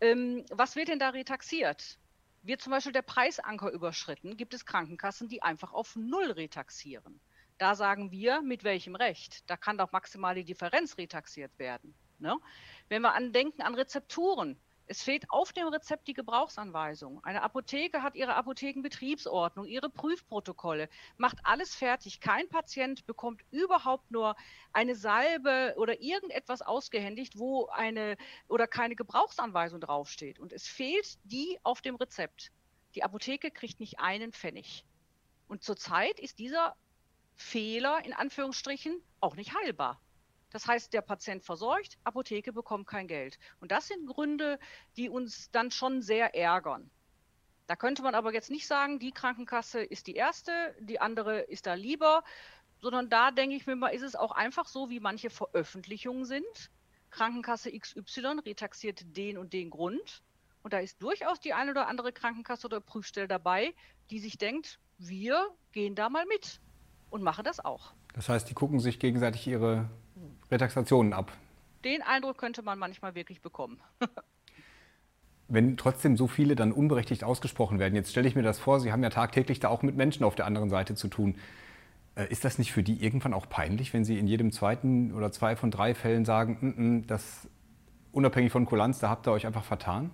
Ähm, 0.00 0.44
was 0.50 0.76
wird 0.76 0.88
denn 0.88 0.98
da 0.98 1.10
retaxiert? 1.10 1.98
Wird 2.42 2.60
zum 2.60 2.72
Beispiel 2.72 2.92
der 2.92 3.02
Preisanker 3.02 3.70
überschritten, 3.70 4.36
gibt 4.36 4.54
es 4.54 4.66
Krankenkassen, 4.66 5.28
die 5.28 5.42
einfach 5.42 5.72
auf 5.72 5.96
Null 5.96 6.32
retaxieren. 6.32 7.20
Da 7.58 7.74
sagen 7.74 8.10
wir, 8.10 8.42
mit 8.42 8.64
welchem 8.64 8.96
Recht? 8.96 9.48
Da 9.48 9.56
kann 9.56 9.78
doch 9.78 9.92
maximal 9.92 10.34
die 10.34 10.44
Differenz 10.44 10.98
retaxiert 10.98 11.58
werden. 11.58 11.94
Ne? 12.24 12.38
Wenn 12.88 13.02
wir 13.02 13.12
andenken 13.12 13.60
an 13.60 13.74
Rezepturen, 13.74 14.58
es 14.86 15.02
fehlt 15.02 15.30
auf 15.30 15.52
dem 15.52 15.68
Rezept 15.68 16.08
die 16.08 16.14
Gebrauchsanweisung. 16.14 17.22
Eine 17.22 17.42
Apotheke 17.42 18.02
hat 18.02 18.14
ihre 18.14 18.34
Apothekenbetriebsordnung, 18.34 19.66
ihre 19.66 19.90
Prüfprotokolle, 19.90 20.88
macht 21.18 21.36
alles 21.42 21.74
fertig. 21.74 22.20
Kein 22.20 22.48
Patient 22.48 23.06
bekommt 23.06 23.42
überhaupt 23.50 24.10
nur 24.10 24.36
eine 24.72 24.94
Salbe 24.94 25.74
oder 25.76 26.00
irgendetwas 26.00 26.62
ausgehändigt, 26.62 27.38
wo 27.38 27.66
eine 27.66 28.16
oder 28.48 28.66
keine 28.66 28.96
Gebrauchsanweisung 28.96 29.82
draufsteht. 29.82 30.38
Und 30.38 30.50
es 30.52 30.66
fehlt 30.66 31.18
die 31.24 31.58
auf 31.62 31.82
dem 31.82 31.96
Rezept. 31.96 32.52
Die 32.94 33.02
Apotheke 33.02 33.50
kriegt 33.50 33.80
nicht 33.80 34.00
einen 34.00 34.32
Pfennig. 34.32 34.86
Und 35.46 35.62
zurzeit 35.62 36.18
ist 36.18 36.38
dieser 36.38 36.74
Fehler 37.34 38.02
in 38.02 38.14
Anführungsstrichen 38.14 39.02
auch 39.20 39.36
nicht 39.36 39.54
heilbar. 39.54 40.00
Das 40.54 40.68
heißt, 40.68 40.92
der 40.92 41.02
Patient 41.02 41.42
versorgt, 41.42 41.98
Apotheke 42.04 42.52
bekommt 42.52 42.86
kein 42.86 43.08
Geld. 43.08 43.40
Und 43.58 43.72
das 43.72 43.88
sind 43.88 44.06
Gründe, 44.06 44.60
die 44.96 45.08
uns 45.08 45.50
dann 45.50 45.72
schon 45.72 46.00
sehr 46.00 46.36
ärgern. 46.36 46.88
Da 47.66 47.74
könnte 47.74 48.02
man 48.02 48.14
aber 48.14 48.32
jetzt 48.32 48.52
nicht 48.52 48.68
sagen, 48.68 49.00
die 49.00 49.10
Krankenkasse 49.10 49.82
ist 49.82 50.06
die 50.06 50.14
erste, 50.14 50.52
die 50.78 51.00
andere 51.00 51.40
ist 51.40 51.66
da 51.66 51.74
lieber, 51.74 52.22
sondern 52.80 53.10
da 53.10 53.32
denke 53.32 53.56
ich 53.56 53.66
mir 53.66 53.74
mal, 53.74 53.88
ist 53.88 54.02
es 54.02 54.14
auch 54.14 54.30
einfach 54.30 54.68
so, 54.68 54.90
wie 54.90 55.00
manche 55.00 55.28
Veröffentlichungen 55.28 56.24
sind. 56.24 56.70
Krankenkasse 57.10 57.76
XY 57.76 58.38
retaxiert 58.46 59.16
den 59.16 59.38
und 59.38 59.54
den 59.54 59.70
Grund. 59.70 60.22
Und 60.62 60.72
da 60.72 60.78
ist 60.78 61.02
durchaus 61.02 61.40
die 61.40 61.52
eine 61.52 61.72
oder 61.72 61.88
andere 61.88 62.12
Krankenkasse 62.12 62.68
oder 62.68 62.80
Prüfstelle 62.80 63.26
dabei, 63.26 63.74
die 64.10 64.20
sich 64.20 64.38
denkt, 64.38 64.78
wir 64.98 65.48
gehen 65.72 65.96
da 65.96 66.08
mal 66.08 66.26
mit 66.26 66.60
und 67.10 67.24
machen 67.24 67.42
das 67.42 67.58
auch. 67.58 67.92
Das 68.14 68.28
heißt, 68.28 68.48
die 68.48 68.54
gucken 68.54 68.78
sich 68.78 69.00
gegenseitig 69.00 69.48
ihre 69.48 69.90
Retaxationen 70.50 71.12
ab. 71.12 71.32
Den 71.84 72.02
Eindruck 72.02 72.38
könnte 72.38 72.62
man 72.62 72.78
manchmal 72.78 73.14
wirklich 73.14 73.40
bekommen. 73.42 73.78
Wenn 75.48 75.76
trotzdem 75.76 76.16
so 76.16 76.26
viele 76.26 76.56
dann 76.56 76.72
unberechtigt 76.72 77.22
ausgesprochen 77.22 77.78
werden, 77.78 77.94
jetzt 77.94 78.10
stelle 78.10 78.26
ich 78.26 78.34
mir 78.34 78.42
das 78.42 78.58
vor, 78.58 78.80
Sie 78.80 78.92
haben 78.92 79.02
ja 79.02 79.10
tagtäglich 79.10 79.60
da 79.60 79.68
auch 79.68 79.82
mit 79.82 79.94
Menschen 79.94 80.24
auf 80.24 80.34
der 80.34 80.46
anderen 80.46 80.70
Seite 80.70 80.94
zu 80.94 81.08
tun. 81.08 81.36
Äh, 82.14 82.28
ist 82.28 82.44
das 82.44 82.58
nicht 82.58 82.72
für 82.72 82.82
die 82.82 83.04
irgendwann 83.04 83.34
auch 83.34 83.48
peinlich, 83.48 83.92
wenn 83.92 84.04
Sie 84.04 84.18
in 84.18 84.26
jedem 84.26 84.52
zweiten 84.52 85.12
oder 85.12 85.32
zwei 85.32 85.56
von 85.56 85.70
drei 85.70 85.94
Fällen 85.94 86.24
sagen, 86.24 86.58
mm, 86.60 86.82
mm, 86.96 87.06
das 87.06 87.48
unabhängig 88.12 88.52
von 88.52 88.64
Kulanz, 88.64 89.00
da 89.00 89.10
habt 89.10 89.26
ihr 89.26 89.32
euch 89.32 89.46
einfach 89.46 89.64
vertan? 89.64 90.10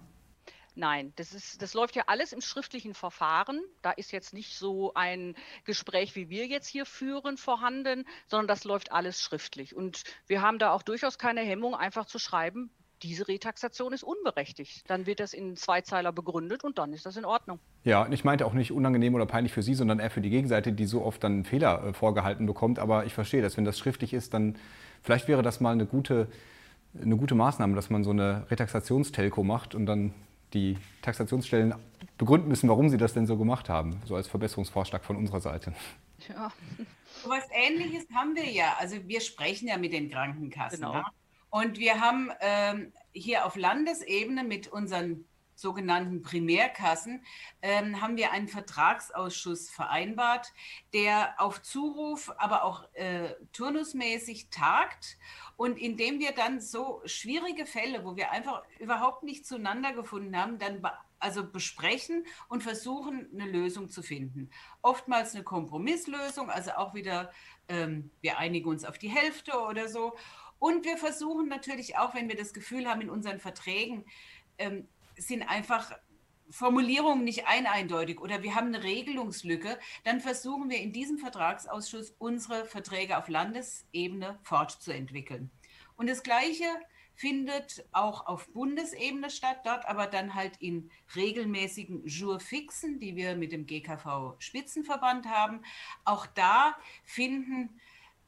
Nein, 0.80 1.12
das, 1.16 1.34
ist, 1.34 1.60
das 1.60 1.75
läuft 1.75 1.94
ja 1.94 2.04
alles 2.06 2.32
im 2.32 2.40
schriftlichen 2.40 2.94
Verfahren. 2.94 3.60
Da 3.82 3.90
ist 3.90 4.12
jetzt 4.12 4.32
nicht 4.32 4.56
so 4.56 4.94
ein 4.94 5.34
Gespräch, 5.66 6.16
wie 6.16 6.30
wir 6.30 6.46
jetzt 6.46 6.68
hier 6.68 6.87
führen, 6.87 7.37
vorhanden, 7.37 8.06
sondern 8.28 8.49
das 8.49 8.64
läuft 8.64 8.90
alles 8.90 9.20
schriftlich. 9.20 9.76
Und 9.76 10.04
wir 10.26 10.40
haben 10.40 10.58
da 10.58 10.72
auch 10.72 10.82
durchaus 10.82 11.18
keine 11.18 11.42
Hemmung, 11.42 11.75
einfach 11.75 12.06
zu 12.06 12.18
schreiben, 12.18 12.70
diese 13.02 13.28
Retaxation 13.28 13.92
ist 13.92 14.02
unberechtigt. 14.02 14.88
Dann 14.88 15.04
wird 15.04 15.20
das 15.20 15.34
in 15.34 15.54
Zweizeiler 15.56 16.12
begründet 16.12 16.64
und 16.64 16.78
dann 16.78 16.94
ist 16.94 17.04
das 17.04 17.18
in 17.18 17.26
Ordnung. 17.26 17.58
Ja, 17.84 18.04
und 18.04 18.12
ich 18.12 18.25
meinte 18.25 18.46
auch 18.46 18.54
nicht 18.54 18.72
unangenehm 18.72 19.14
oder 19.14 19.26
peinlich 19.26 19.52
für 19.52 19.62
Sie, 19.62 19.75
sondern 19.75 19.99
eher 19.99 20.10
für 20.10 20.22
die 20.22 20.30
Gegenseite, 20.30 20.72
die 20.72 20.87
so 20.87 21.04
oft 21.04 21.22
dann 21.22 21.32
einen 21.32 21.44
Fehler 21.44 21.84
äh, 21.84 21.92
vorgehalten 21.92 22.46
bekommt. 22.46 22.78
Aber 22.78 23.04
ich 23.04 23.12
verstehe 23.12 23.42
das, 23.42 23.58
wenn 23.58 23.66
das 23.66 23.78
schriftlich 23.78 24.14
ist, 24.14 24.32
dann 24.32 24.56
vielleicht 25.02 25.28
wäre 25.28 25.42
das 25.42 25.60
mal 25.60 25.72
eine 25.72 25.84
gute, 25.84 26.28
eine 26.99 27.18
gute 27.18 27.34
Maßnahme, 27.34 27.75
dass 27.75 27.90
man 27.90 28.02
so 28.02 28.10
eine 28.10 28.46
Retaxationstelco 28.50 29.44
macht 29.44 29.75
und 29.75 29.84
dann 29.84 30.14
die 30.52 30.78
Taxationsstellen 31.02 31.75
begründen 32.19 32.49
müssen, 32.49 32.69
warum 32.69 32.88
sie 32.88 32.97
das 32.97 33.14
denn 33.14 33.26
so 33.26 33.37
gemacht 33.37 33.69
haben, 33.69 34.00
so 34.04 34.14
als 34.16 34.28
Verbesserungsvorschlag 34.28 35.04
von 35.04 35.16
unserer 35.16 35.40
Seite. 35.40 35.73
Ja. 36.28 36.52
Was 37.26 37.45
Ähnliches 37.52 38.07
haben 38.14 38.35
wir 38.35 38.49
ja. 38.50 38.76
Also 38.78 38.97
wir 39.07 39.21
sprechen 39.21 39.69
ja 39.69 39.76
mit 39.76 39.92
den 39.92 40.11
Krankenkassen. 40.11 40.80
Genau. 40.80 40.95
Ne? 40.95 41.04
Und 41.50 41.78
wir 41.78 42.00
haben 42.00 42.30
ähm, 42.40 42.92
hier 43.12 43.45
auf 43.45 43.57
Landesebene 43.57 44.45
mit 44.45 44.69
unseren 44.69 45.25
sogenannten 45.61 46.23
Primärkassen, 46.23 47.23
ähm, 47.61 48.00
haben 48.00 48.16
wir 48.16 48.33
einen 48.33 48.49
Vertragsausschuss 48.49 49.69
vereinbart, 49.69 50.52
der 50.95 51.35
auf 51.38 51.61
Zuruf, 51.61 52.33
aber 52.38 52.64
auch 52.64 52.85
äh, 52.95 53.35
turnusmäßig 53.52 54.49
tagt 54.49 55.19
und 55.60 55.78
indem 55.78 56.20
wir 56.20 56.32
dann 56.32 56.58
so 56.58 57.02
schwierige 57.04 57.66
Fälle, 57.66 58.02
wo 58.02 58.16
wir 58.16 58.30
einfach 58.30 58.62
überhaupt 58.78 59.24
nicht 59.24 59.44
zueinander 59.44 59.92
gefunden 59.92 60.34
haben, 60.34 60.58
dann 60.58 60.80
also 61.18 61.46
besprechen 61.46 62.24
und 62.48 62.62
versuchen, 62.62 63.28
eine 63.34 63.44
Lösung 63.44 63.90
zu 63.90 64.02
finden. 64.02 64.48
Oftmals 64.80 65.34
eine 65.34 65.44
Kompromisslösung, 65.44 66.48
also 66.48 66.70
auch 66.70 66.94
wieder, 66.94 67.30
ähm, 67.68 68.10
wir 68.22 68.38
einigen 68.38 68.70
uns 68.70 68.86
auf 68.86 68.96
die 68.96 69.10
Hälfte 69.10 69.52
oder 69.58 69.90
so. 69.90 70.16
Und 70.58 70.86
wir 70.86 70.96
versuchen 70.96 71.48
natürlich 71.48 71.98
auch, 71.98 72.14
wenn 72.14 72.30
wir 72.30 72.36
das 72.36 72.54
Gefühl 72.54 72.88
haben, 72.88 73.02
in 73.02 73.10
unseren 73.10 73.38
Verträgen 73.38 74.06
ähm, 74.56 74.88
sind 75.18 75.42
einfach 75.42 75.92
Formulierungen 76.50 77.25
nicht 77.25 77.47
eindeutig 77.47 78.21
oder 78.21 78.42
wir 78.42 78.54
haben 78.54 78.69
eine 78.69 78.83
Regelungslücke, 78.83 79.78
dann 80.04 80.21
versuchen 80.21 80.69
wir 80.69 80.78
in 80.78 80.92
diesem 80.92 81.19
Vertragsausschuss 81.19 82.14
unsere 82.19 82.64
Verträge 82.64 83.19
auf 83.19 83.28
Landesebene 83.28 84.38
fortzuentwickeln. 84.42 85.50
Und 85.97 86.09
das 86.09 86.23
Gleiche 86.23 86.66
findet 87.14 87.85
auch 87.92 88.26
auf 88.26 88.49
Bundesebene 88.52 89.28
statt, 89.28 89.59
dort 89.64 89.87
aber 89.87 90.07
dann 90.07 90.35
halt 90.35 90.57
in 90.57 90.90
regelmäßigen 91.14 92.07
Jurfixen, 92.07 92.99
die 92.99 93.14
wir 93.14 93.37
mit 93.37 93.52
dem 93.52 93.66
GKV 93.66 94.37
Spitzenverband 94.38 95.26
haben. 95.26 95.62
Auch 96.07 96.26
da 96.26 96.76
finden 97.04 97.78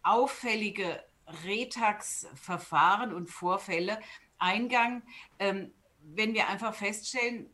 auffällige 0.03 1.03
Retax-Verfahren 1.45 3.15
und 3.15 3.31
Vorfälle 3.31 3.99
Eingang, 4.39 5.03
ähm, 5.39 5.73
wenn 6.03 6.35
wir 6.35 6.49
einfach 6.49 6.75
feststellen, 6.75 7.49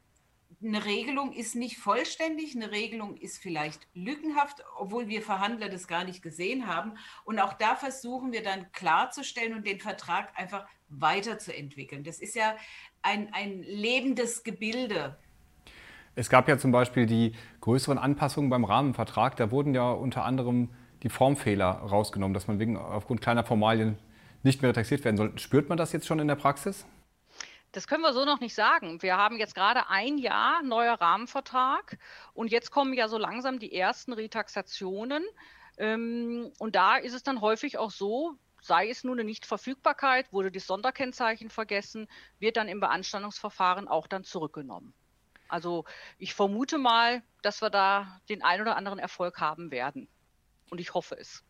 eine 0.62 0.85
Regelung 0.85 1.33
ist 1.33 1.55
nicht 1.55 1.79
vollständig, 1.79 2.57
eine 2.57 2.73
Regelung 2.73 3.17
ist 3.17 3.38
vielleicht 3.38 3.87
lückenhaft, 3.95 4.65
obwohl 4.77 5.09
wir 5.09 5.23
Verhandler 5.23 5.69
das 5.69 5.87
gar 5.87 6.05
nicht 6.05 6.21
gesehen 6.23 6.67
haben. 6.67 6.95
Und 7.25 7.38
auch 7.38 7.53
da 7.53 7.77
versuchen 7.77 8.33
wir 8.33 8.43
dann 8.43 8.71
klarzustellen 8.73 9.55
und 9.55 9.67
den 9.67 9.79
Vertrag 9.79 10.37
einfach 10.37 10.67
weiterzuentwickeln. 10.88 12.03
Das 12.03 12.19
ist 12.19 12.35
ja 12.35 12.57
ein, 13.03 13.33
ein 13.33 13.62
lebendes 13.62 14.43
Gebilde. 14.43 15.17
Es 16.17 16.29
gab 16.29 16.49
ja 16.49 16.59
zum 16.59 16.73
Beispiel 16.73 17.07
die 17.07 17.35
größeren 17.61 17.99
Anpassungen 17.99 18.50
beim 18.50 18.65
Rahmenvertrag. 18.65 19.37
Da 19.37 19.53
wurden 19.53 19.75
ja 19.75 19.93
unter 19.93 20.25
anderem 20.25 20.71
die 21.05 21.09
Formfehler 21.09 21.69
rausgenommen, 21.69 22.35
dass 22.35 22.49
man 22.49 22.59
wegen, 22.59 22.77
aufgrund 22.77 23.21
kleiner 23.21 23.45
Formalien 23.45 23.97
nicht 24.43 24.62
mehr 24.62 24.73
taxiert 24.73 25.05
werden 25.05 25.17
soll. 25.17 25.38
Spürt 25.38 25.69
man 25.69 25.79
das 25.79 25.93
jetzt 25.93 26.09
schon 26.09 26.19
in 26.19 26.27
der 26.27 26.35
Praxis? 26.35 26.87
Das 27.73 27.87
können 27.87 28.03
wir 28.03 28.15
so 28.15 28.25
noch 28.25 28.41
nicht 28.41 28.55
sagen. 28.55 29.03
Wir 29.03 29.17
haben 29.17 29.37
jetzt 29.37 29.55
gerade 29.55 29.89
ein 29.89 30.17
Jahr 30.17 30.63
neuer 30.63 30.95
Rahmenvertrag 30.95 31.99
und 32.33 32.51
jetzt 32.51 32.71
kommen 32.71 32.95
ja 32.95 33.09
so 33.09 33.19
langsam 33.19 33.59
die 33.59 33.75
ersten 33.75 34.13
Retaxationen. 34.13 35.25
Ähm, 35.77 36.51
und 36.59 36.77
da 36.77 36.97
ist 36.97 37.15
es 37.15 37.23
dann 37.23 37.41
häufig 37.41 37.77
auch 37.77 37.91
so, 37.91 38.37
sei 38.63 38.89
es 38.89 39.05
nun 39.05 39.19
eine 39.19 39.25
Nichtverfügbarkeit, 39.25 40.33
wurde 40.33 40.51
das 40.51 40.67
Sonderkennzeichen 40.67 41.51
vergessen, 41.51 42.09
wird 42.39 42.57
dann 42.57 42.69
im 42.69 42.81
Beanstandungsverfahren 42.81 43.87
auch 43.87 44.07
dann 44.07 44.25
zurückgenommen. 44.25 44.95
Also 45.49 45.85
ich 46.19 46.35
vermute 46.35 46.79
mal, 46.79 47.23
dass 47.43 47.63
wir 47.63 47.71
da 47.71 48.21
den 48.29 48.43
ein 48.43 48.61
oder 48.61 48.77
anderen 48.77 48.99
Erfolg 48.99 49.41
haben 49.41 49.71
werden. 49.71 50.09
Und 50.71 50.81
ich 50.81 50.95
hoffe 50.95 51.17
es. 51.19 51.45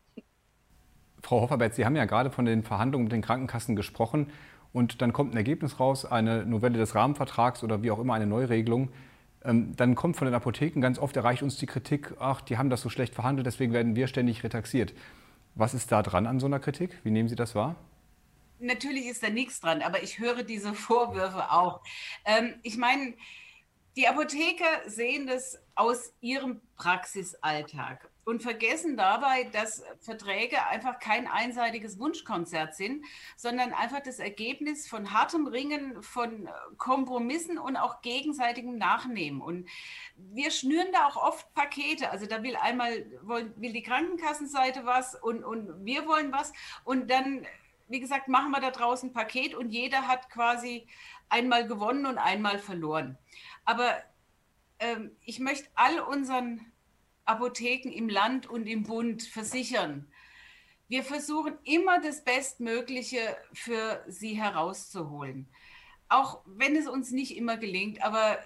Frau 1.21 1.41
Hofferberg, 1.41 1.73
Sie 1.73 1.85
haben 1.85 1.97
ja 1.97 2.05
gerade 2.05 2.31
von 2.31 2.45
den 2.45 2.63
Verhandlungen 2.63 3.05
mit 3.05 3.11
den 3.11 3.21
Krankenkassen 3.21 3.75
gesprochen 3.75 4.31
und 4.73 5.01
dann 5.01 5.13
kommt 5.13 5.33
ein 5.33 5.37
Ergebnis 5.37 5.79
raus, 5.79 6.05
eine 6.05 6.45
Novelle 6.45 6.77
des 6.77 6.95
Rahmenvertrags 6.95 7.63
oder 7.63 7.81
wie 7.83 7.91
auch 7.91 7.99
immer 7.99 8.13
eine 8.13 8.27
Neuregelung, 8.27 8.89
ähm, 9.43 9.75
dann 9.75 9.95
kommt 9.95 10.17
von 10.17 10.25
den 10.25 10.33
Apotheken 10.33 10.81
ganz 10.81 10.99
oft 10.99 11.15
erreicht 11.15 11.43
uns 11.43 11.57
die 11.57 11.65
Kritik, 11.65 12.13
ach, 12.19 12.41
die 12.41 12.57
haben 12.57 12.69
das 12.69 12.81
so 12.81 12.89
schlecht 12.89 13.15
verhandelt, 13.15 13.45
deswegen 13.45 13.73
werden 13.73 13.95
wir 13.95 14.07
ständig 14.07 14.43
retaxiert. 14.43 14.93
Was 15.55 15.73
ist 15.73 15.91
da 15.91 16.03
dran 16.03 16.27
an 16.27 16.39
so 16.39 16.45
einer 16.45 16.59
Kritik? 16.59 16.97
Wie 17.03 17.11
nehmen 17.11 17.29
Sie 17.29 17.35
das 17.35 17.55
wahr? 17.55 17.75
Natürlich 18.59 19.07
ist 19.07 19.23
da 19.23 19.29
nichts 19.29 19.61
dran, 19.61 19.81
aber 19.81 20.03
ich 20.03 20.19
höre 20.19 20.43
diese 20.43 20.73
Vorwürfe 20.73 21.51
auch. 21.51 21.81
Ähm, 22.25 22.55
ich 22.61 22.77
meine, 22.77 23.13
die 23.95 24.07
Apotheker 24.07 24.87
sehen 24.87 25.27
das 25.27 25.59
aus 25.75 26.13
ihrem 26.19 26.61
Praxisalltag 26.75 28.08
und 28.25 28.43
vergessen 28.43 28.97
dabei, 28.97 29.45
dass 29.45 29.83
Verträge 30.01 30.65
einfach 30.67 30.99
kein 30.99 31.27
einseitiges 31.27 31.99
Wunschkonzert 31.99 32.75
sind, 32.75 33.05
sondern 33.35 33.73
einfach 33.73 34.01
das 34.01 34.19
Ergebnis 34.19 34.87
von 34.87 35.13
hartem 35.13 35.47
Ringen, 35.47 36.03
von 36.03 36.49
Kompromissen 36.77 37.57
und 37.57 37.75
auch 37.77 38.01
gegenseitigem 38.01 38.77
Nachnehmen. 38.77 39.41
Und 39.41 39.67
wir 40.15 40.51
schnüren 40.51 40.87
da 40.91 41.07
auch 41.07 41.15
oft 41.15 41.53
Pakete. 41.53 42.11
Also 42.11 42.25
da 42.25 42.43
will 42.43 42.55
einmal 42.55 43.05
will 43.23 43.73
die 43.73 43.83
Krankenkassenseite 43.83 44.85
was 44.85 45.15
und, 45.15 45.43
und 45.43 45.85
wir 45.85 46.07
wollen 46.07 46.31
was 46.31 46.53
und 46.83 47.09
dann 47.09 47.45
wie 47.89 47.99
gesagt, 47.99 48.27
machen 48.27 48.51
wir 48.51 48.61
da 48.61 48.69
draußen 48.69 49.09
ein 49.09 49.13
Paket 49.13 49.55
und 49.55 49.71
jeder 49.71 50.07
hat 50.07 50.29
quasi 50.29 50.87
einmal 51.27 51.67
gewonnen 51.67 52.05
und 52.05 52.17
einmal 52.17 52.59
verloren. 52.59 53.17
Aber 53.65 53.97
ähm, 54.79 55.11
ich 55.21 55.39
möchte 55.39 55.69
all 55.75 55.99
unseren 55.99 56.71
Apotheken 57.29 57.91
im 57.91 58.09
Land 58.09 58.47
und 58.47 58.67
im 58.67 58.83
Bund 58.83 59.23
versichern, 59.23 60.07
wir 60.87 61.03
versuchen 61.03 61.53
immer 61.63 62.01
das 62.01 62.23
Bestmögliche 62.23 63.37
für 63.53 64.03
sie 64.07 64.33
herauszuholen. 64.33 65.47
Auch 66.09 66.41
wenn 66.45 66.75
es 66.75 66.87
uns 66.87 67.11
nicht 67.11 67.37
immer 67.37 67.57
gelingt, 67.57 68.03
aber 68.03 68.39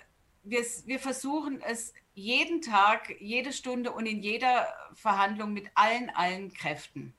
wir, 0.44 0.62
wir 0.86 1.00
versuchen 1.00 1.62
es 1.62 1.94
jeden 2.14 2.62
Tag, 2.62 3.16
jede 3.22 3.54
Stunde 3.54 3.92
und 3.92 4.06
in 4.06 4.22
jeder 4.22 4.68
Verhandlung 4.94 5.54
mit 5.54 5.72
allen, 5.74 6.10
allen 6.10 6.54
Kräften. 6.54 7.14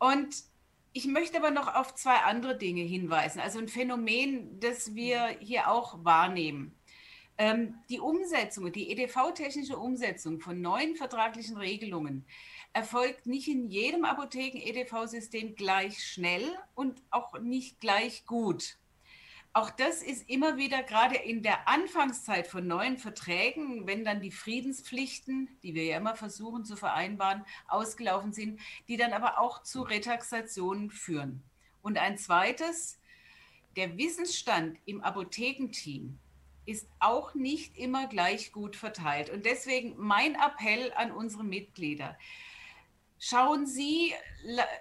Und 0.00 0.34
ich 0.92 1.06
möchte 1.06 1.38
aber 1.38 1.50
noch 1.50 1.74
auf 1.74 1.94
zwei 1.94 2.16
andere 2.16 2.58
Dinge 2.58 2.82
hinweisen. 2.82 3.40
Also 3.40 3.58
ein 3.58 3.68
Phänomen, 3.68 4.58
das 4.60 4.94
wir 4.94 5.28
hier 5.40 5.70
auch 5.70 6.04
wahrnehmen. 6.04 6.75
Ähm, 7.38 7.74
die 7.90 8.00
Umsetzung, 8.00 8.72
die 8.72 8.90
EDV-technische 8.90 9.76
Umsetzung 9.76 10.40
von 10.40 10.60
neuen 10.60 10.96
vertraglichen 10.96 11.58
Regelungen 11.58 12.24
erfolgt 12.72 13.26
nicht 13.26 13.48
in 13.48 13.68
jedem 13.68 14.04
Apotheken-EDV-System 14.04 15.54
gleich 15.54 16.02
schnell 16.02 16.44
und 16.74 17.02
auch 17.10 17.38
nicht 17.40 17.80
gleich 17.80 18.24
gut. 18.26 18.78
Auch 19.52 19.70
das 19.70 20.02
ist 20.02 20.28
immer 20.28 20.58
wieder 20.58 20.82
gerade 20.82 21.16
in 21.16 21.42
der 21.42 21.66
Anfangszeit 21.66 22.46
von 22.46 22.66
neuen 22.66 22.98
Verträgen, 22.98 23.86
wenn 23.86 24.04
dann 24.04 24.20
die 24.20 24.30
Friedenspflichten, 24.30 25.48
die 25.62 25.74
wir 25.74 25.84
ja 25.84 25.96
immer 25.96 26.14
versuchen 26.14 26.66
zu 26.66 26.76
vereinbaren, 26.76 27.42
ausgelaufen 27.66 28.34
sind, 28.34 28.60
die 28.88 28.98
dann 28.98 29.14
aber 29.14 29.38
auch 29.38 29.62
zu 29.62 29.80
Retaxationen 29.80 30.90
führen. 30.90 31.42
Und 31.80 31.96
ein 31.96 32.18
zweites, 32.18 32.98
der 33.76 33.96
Wissensstand 33.96 34.78
im 34.84 35.02
Apothekenteam 35.02 36.18
ist 36.66 36.86
auch 36.98 37.34
nicht 37.34 37.78
immer 37.78 38.06
gleich 38.06 38.52
gut 38.52 38.76
verteilt. 38.76 39.30
Und 39.30 39.46
deswegen 39.46 39.94
mein 39.96 40.34
Appell 40.34 40.92
an 40.94 41.10
unsere 41.12 41.44
Mitglieder. 41.44 42.18
Schauen 43.18 43.66
Sie 43.66 44.12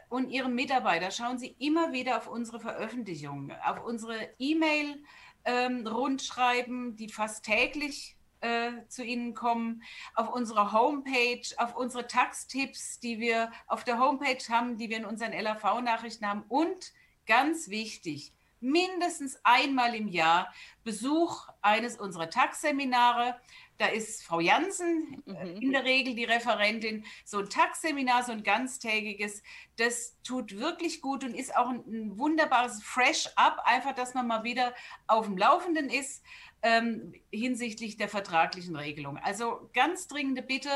und 0.10 0.30
Ihre 0.30 0.50
Mitarbeiter, 0.50 1.10
schauen 1.12 1.38
Sie 1.38 1.56
immer 1.60 1.94
wieder 1.94 2.18
auf 2.18 2.28
unsere 2.28 2.60
Veröffentlichungen, 2.60 3.54
auf 3.64 3.82
unsere 3.86 4.18
E-Mail-Rundschreiben, 4.40 6.88
ähm, 6.90 6.98
die 6.98 7.08
fast 7.08 7.46
täglich 7.46 8.18
äh, 8.42 8.72
zu 8.90 9.06
Ihnen 9.06 9.34
kommen, 9.34 9.84
auf 10.16 10.28
unsere 10.30 10.74
Homepage, 10.74 11.48
auf 11.58 11.78
unsere 11.78 12.08
Tax-Tipps, 12.08 13.00
die 13.00 13.22
wir 13.22 13.54
auf 13.68 13.86
der 13.86 14.00
Homepage 14.00 14.44
haben, 14.50 14.78
die 14.78 14.90
wir 14.90 14.98
in 14.98 15.06
unseren 15.06 15.32
LAV-Nachrichten 15.32 16.28
haben 16.28 16.44
und 16.50 16.92
ganz 17.26 17.70
wichtig, 17.70 18.34
mindestens 18.66 19.40
einmal 19.44 19.96
im 19.96 20.08
Jahr 20.08 20.54
Besuch 20.84 21.48
eines 21.62 21.98
unserer 21.98 22.30
Tax-Seminare. 22.30 23.40
Da 23.78 23.88
ist 23.88 24.24
Frau 24.24 24.40
Jansen 24.40 25.22
äh, 25.28 25.46
mhm. 25.46 25.62
in 25.62 25.72
der 25.72 25.84
Regel 25.84 26.16
die 26.16 26.24
Referentin. 26.24 27.06
So 27.26 27.40
ein 27.40 27.50
Tagseminar, 27.50 28.24
so 28.24 28.32
ein 28.32 28.44
ganztägiges, 28.44 29.44
das 29.78 30.18
tut 30.24 30.58
wirklich 30.58 31.02
gut 31.02 31.24
und 31.24 31.34
ist 31.34 31.56
auch 31.56 31.70
ein, 31.70 31.84
ein 31.88 32.18
wunderbares 32.18 32.82
Fresh-up, 32.84 33.62
einfach, 33.66 33.94
dass 33.94 34.14
man 34.14 34.28
mal 34.28 34.44
wieder 34.44 34.74
auf 35.08 35.26
dem 35.26 35.38
Laufenden 35.38 35.90
ist 35.90 36.24
ähm, 36.62 37.14
hinsichtlich 37.32 37.98
der 37.98 38.10
vertraglichen 38.10 38.76
Regelung. 38.76 39.18
Also 39.18 39.70
ganz 39.74 40.08
dringende 40.08 40.42
Bitte, 40.42 40.70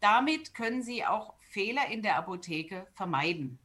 damit 0.00 0.54
können 0.54 0.82
Sie 0.82 1.04
auch 1.04 1.34
Fehler 1.40 1.88
in 1.88 2.02
der 2.02 2.16
Apotheke 2.16 2.86
vermeiden. 2.94 3.58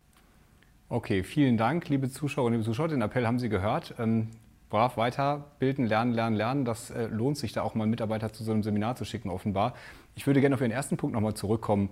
Okay, 0.90 1.26
vielen 1.26 1.58
Dank, 1.58 1.90
liebe 1.90 2.10
Zuschauer 2.10 2.46
und 2.46 2.54
liebe 2.54 2.64
Zuschauer. 2.64 2.88
Den 2.88 3.02
Appell 3.02 3.28
haben 3.28 3.40
Sie 3.40 3.50
gehört. 3.50 3.96
Ähm, 4.00 4.30
brav 4.70 4.96
weiterbilden, 4.96 5.86
lernen, 5.86 6.14
lernen, 6.14 6.36
lernen. 6.38 6.64
Das 6.64 6.92
äh, 6.92 7.08
lohnt 7.08 7.38
sich 7.38 7.52
da 7.52 7.62
auch 7.62 7.76
mal 7.76 7.86
Mitarbeiter 7.88 8.32
zu 8.32 8.46
so 8.46 8.54
einem 8.54 8.64
Seminar 8.64 8.96
zu 8.96 9.04
schicken, 9.04 9.30
offenbar. 9.30 9.74
Ich 10.16 10.26
würde 10.28 10.40
gerne 10.40 10.56
auf 10.56 10.62
Ihren 10.62 10.72
ersten 10.72 10.96
Punkt 10.96 11.14
nochmal 11.14 11.34
zurückkommen. 11.34 11.90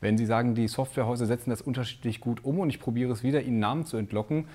Wenn 0.00 0.16
Sie 0.16 0.24
sagen, 0.24 0.54
die 0.54 0.66
Softwarehäuser 0.66 1.26
setzen 1.26 1.50
das 1.50 1.60
unterschiedlich 1.60 2.20
gut 2.20 2.42
um 2.42 2.58
und 2.60 2.70
ich 2.70 2.80
probiere 2.80 3.12
es 3.12 3.22
wieder, 3.22 3.42
Ihnen 3.42 3.58
Namen 3.58 3.84
zu 3.84 3.98
entlocken. 3.98 4.48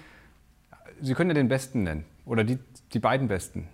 Sie 0.99 1.13
können 1.13 1.29
ja 1.29 1.35
den 1.35 1.47
besten 1.47 1.83
nennen 1.83 2.05
oder 2.25 2.43
die, 2.43 2.57
die 2.93 2.99
beiden 2.99 3.27
besten. 3.27 3.69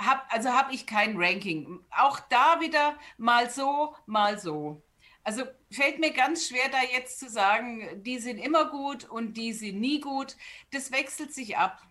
Hab, 0.00 0.26
also 0.30 0.48
habe 0.48 0.74
ich 0.74 0.86
kein 0.86 1.16
Ranking. 1.16 1.78
Auch 1.96 2.18
da 2.30 2.60
wieder 2.60 2.94
mal 3.16 3.48
so, 3.48 3.94
mal 4.06 4.40
so. 4.40 4.82
Also 5.22 5.42
fällt 5.70 5.98
mir 6.00 6.12
ganz 6.12 6.48
schwer, 6.48 6.68
da 6.70 6.78
jetzt 6.82 7.18
zu 7.18 7.28
sagen, 7.28 8.02
die 8.02 8.18
sind 8.18 8.38
immer 8.38 8.70
gut 8.70 9.04
und 9.04 9.34
die 9.34 9.52
sind 9.52 9.78
nie 9.80 10.00
gut. 10.00 10.36
Das 10.72 10.92
wechselt 10.92 11.34
sich 11.34 11.56
ab. 11.56 11.82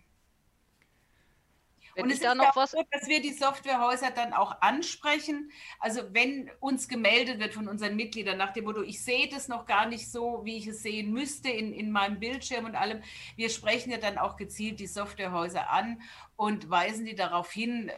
Wenn 1.94 2.04
und 2.04 2.10
es 2.10 2.20
ist 2.20 2.34
noch 2.34 2.54
was 2.56 2.70
so, 2.72 2.84
dass 2.90 3.08
wir 3.08 3.20
die 3.20 3.32
Softwarehäuser 3.32 4.10
dann 4.10 4.32
auch 4.32 4.60
ansprechen. 4.60 5.50
Also 5.80 6.02
wenn 6.12 6.50
uns 6.60 6.88
gemeldet 6.88 7.40
wird 7.40 7.54
von 7.54 7.68
unseren 7.68 7.96
Mitgliedern 7.96 8.38
nach 8.38 8.52
dem 8.52 8.64
Motto, 8.64 8.82
ich 8.82 9.02
sehe 9.02 9.28
das 9.28 9.48
noch 9.48 9.66
gar 9.66 9.86
nicht 9.86 10.10
so, 10.10 10.40
wie 10.44 10.56
ich 10.56 10.66
es 10.66 10.82
sehen 10.82 11.12
müsste 11.12 11.50
in, 11.50 11.72
in 11.72 11.90
meinem 11.90 12.20
Bildschirm 12.20 12.64
und 12.64 12.74
allem. 12.74 13.02
Wir 13.36 13.50
sprechen 13.50 13.90
ja 13.90 13.98
dann 13.98 14.18
auch 14.18 14.36
gezielt 14.36 14.80
die 14.80 14.86
Softwarehäuser 14.86 15.70
an 15.70 16.00
und 16.36 16.70
weisen 16.70 17.06
die 17.06 17.14
darauf 17.14 17.50
hin, 17.50 17.90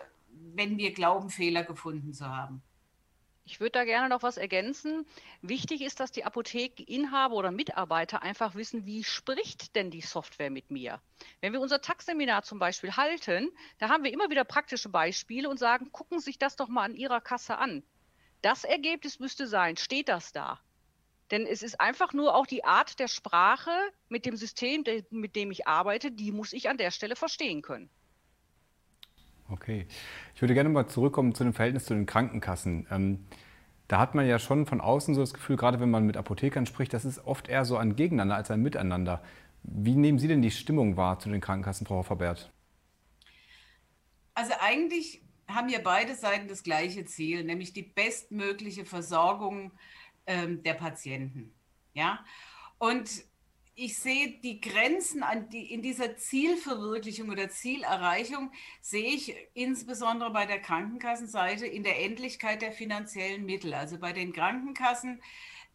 wenn 0.54 0.78
wir 0.78 0.92
glauben, 0.92 1.30
Fehler 1.30 1.62
gefunden 1.62 2.12
zu 2.14 2.28
haben. 2.28 2.62
Ich 3.44 3.58
würde 3.58 3.72
da 3.72 3.84
gerne 3.84 4.08
noch 4.08 4.22
was 4.22 4.36
ergänzen. 4.36 5.04
Wichtig 5.40 5.82
ist, 5.82 5.98
dass 5.98 6.12
die 6.12 6.24
Apothekeninhaber 6.24 7.34
oder 7.34 7.50
Mitarbeiter 7.50 8.22
einfach 8.22 8.54
wissen, 8.54 8.86
wie 8.86 9.02
spricht 9.02 9.74
denn 9.74 9.90
die 9.90 10.00
Software 10.00 10.50
mit 10.50 10.70
mir? 10.70 11.00
Wenn 11.40 11.52
wir 11.52 11.60
unser 11.60 11.80
Taxseminar 11.80 12.44
zum 12.44 12.60
Beispiel 12.60 12.96
halten, 12.96 13.50
da 13.78 13.88
haben 13.88 14.04
wir 14.04 14.12
immer 14.12 14.30
wieder 14.30 14.44
praktische 14.44 14.88
Beispiele 14.88 15.48
und 15.48 15.58
sagen, 15.58 15.90
gucken 15.90 16.20
Sie 16.20 16.26
sich 16.26 16.38
das 16.38 16.54
doch 16.54 16.68
mal 16.68 16.84
an 16.84 16.94
Ihrer 16.94 17.20
Kasse 17.20 17.58
an. 17.58 17.82
Das 18.42 18.62
Ergebnis 18.62 19.18
müsste 19.18 19.46
sein, 19.48 19.76
steht 19.76 20.08
das 20.08 20.32
da? 20.32 20.60
Denn 21.32 21.46
es 21.46 21.62
ist 21.62 21.80
einfach 21.80 22.12
nur 22.12 22.34
auch 22.36 22.46
die 22.46 22.64
Art 22.64 22.98
der 23.00 23.08
Sprache 23.08 23.72
mit 24.08 24.24
dem 24.24 24.36
System, 24.36 24.84
mit 25.10 25.34
dem 25.34 25.50
ich 25.50 25.66
arbeite, 25.66 26.12
die 26.12 26.30
muss 26.30 26.52
ich 26.52 26.68
an 26.68 26.76
der 26.76 26.90
Stelle 26.90 27.16
verstehen 27.16 27.62
können. 27.62 27.90
Okay. 29.52 29.86
Ich 30.34 30.40
würde 30.40 30.54
gerne 30.54 30.70
mal 30.70 30.86
zurückkommen 30.86 31.34
zu 31.34 31.44
dem 31.44 31.52
Verhältnis 31.52 31.84
zu 31.84 31.94
den 31.94 32.06
Krankenkassen. 32.06 32.86
Ähm, 32.90 33.26
da 33.86 33.98
hat 33.98 34.14
man 34.14 34.26
ja 34.26 34.38
schon 34.38 34.64
von 34.64 34.80
außen 34.80 35.14
so 35.14 35.20
das 35.20 35.34
Gefühl, 35.34 35.56
gerade 35.56 35.78
wenn 35.78 35.90
man 35.90 36.06
mit 36.06 36.16
Apothekern 36.16 36.64
spricht, 36.64 36.94
das 36.94 37.04
ist 37.04 37.26
oft 37.26 37.48
eher 37.48 37.66
so 37.66 37.76
ein 37.76 37.94
Gegeneinander 37.94 38.36
als 38.36 38.50
ein 38.50 38.62
Miteinander. 38.62 39.22
Wie 39.62 39.94
nehmen 39.94 40.18
Sie 40.18 40.28
denn 40.28 40.40
die 40.40 40.50
Stimmung 40.50 40.96
wahr 40.96 41.18
zu 41.18 41.28
den 41.28 41.42
Krankenkassen, 41.42 41.86
Frau 41.86 41.96
Hoffabert? 41.96 42.50
Also 44.34 44.54
eigentlich 44.60 45.22
haben 45.46 45.68
ja 45.68 45.80
beide 45.84 46.14
Seiten 46.14 46.48
das 46.48 46.62
gleiche 46.62 47.04
Ziel, 47.04 47.44
nämlich 47.44 47.74
die 47.74 47.82
bestmögliche 47.82 48.86
Versorgung 48.86 49.72
ähm, 50.26 50.62
der 50.62 50.74
Patienten. 50.74 51.52
Ja? 51.92 52.24
Und 52.78 53.10
ich 53.74 53.98
sehe 53.98 54.38
die 54.42 54.60
Grenzen 54.60 55.24
die, 55.50 55.72
in 55.72 55.82
dieser 55.82 56.16
Zielverwirklichung 56.16 57.30
oder 57.30 57.48
Zielerreichung, 57.48 58.52
sehe 58.80 59.14
ich 59.14 59.34
insbesondere 59.54 60.30
bei 60.30 60.44
der 60.46 60.60
Krankenkassenseite 60.60 61.66
in 61.66 61.82
der 61.82 62.00
Endlichkeit 62.00 62.60
der 62.60 62.72
finanziellen 62.72 63.46
Mittel. 63.46 63.72
Also 63.72 63.98
bei 63.98 64.12
den 64.12 64.32
Krankenkassen 64.32 65.22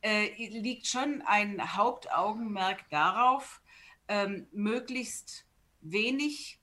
äh, 0.01 0.29
liegt 0.49 0.87
schon 0.87 1.23
ein 1.23 1.75
Hauptaugenmerk 1.75 2.87
darauf, 2.91 3.61
ähm, 4.07 4.47
möglichst 4.51 5.45
wenig 5.81 6.59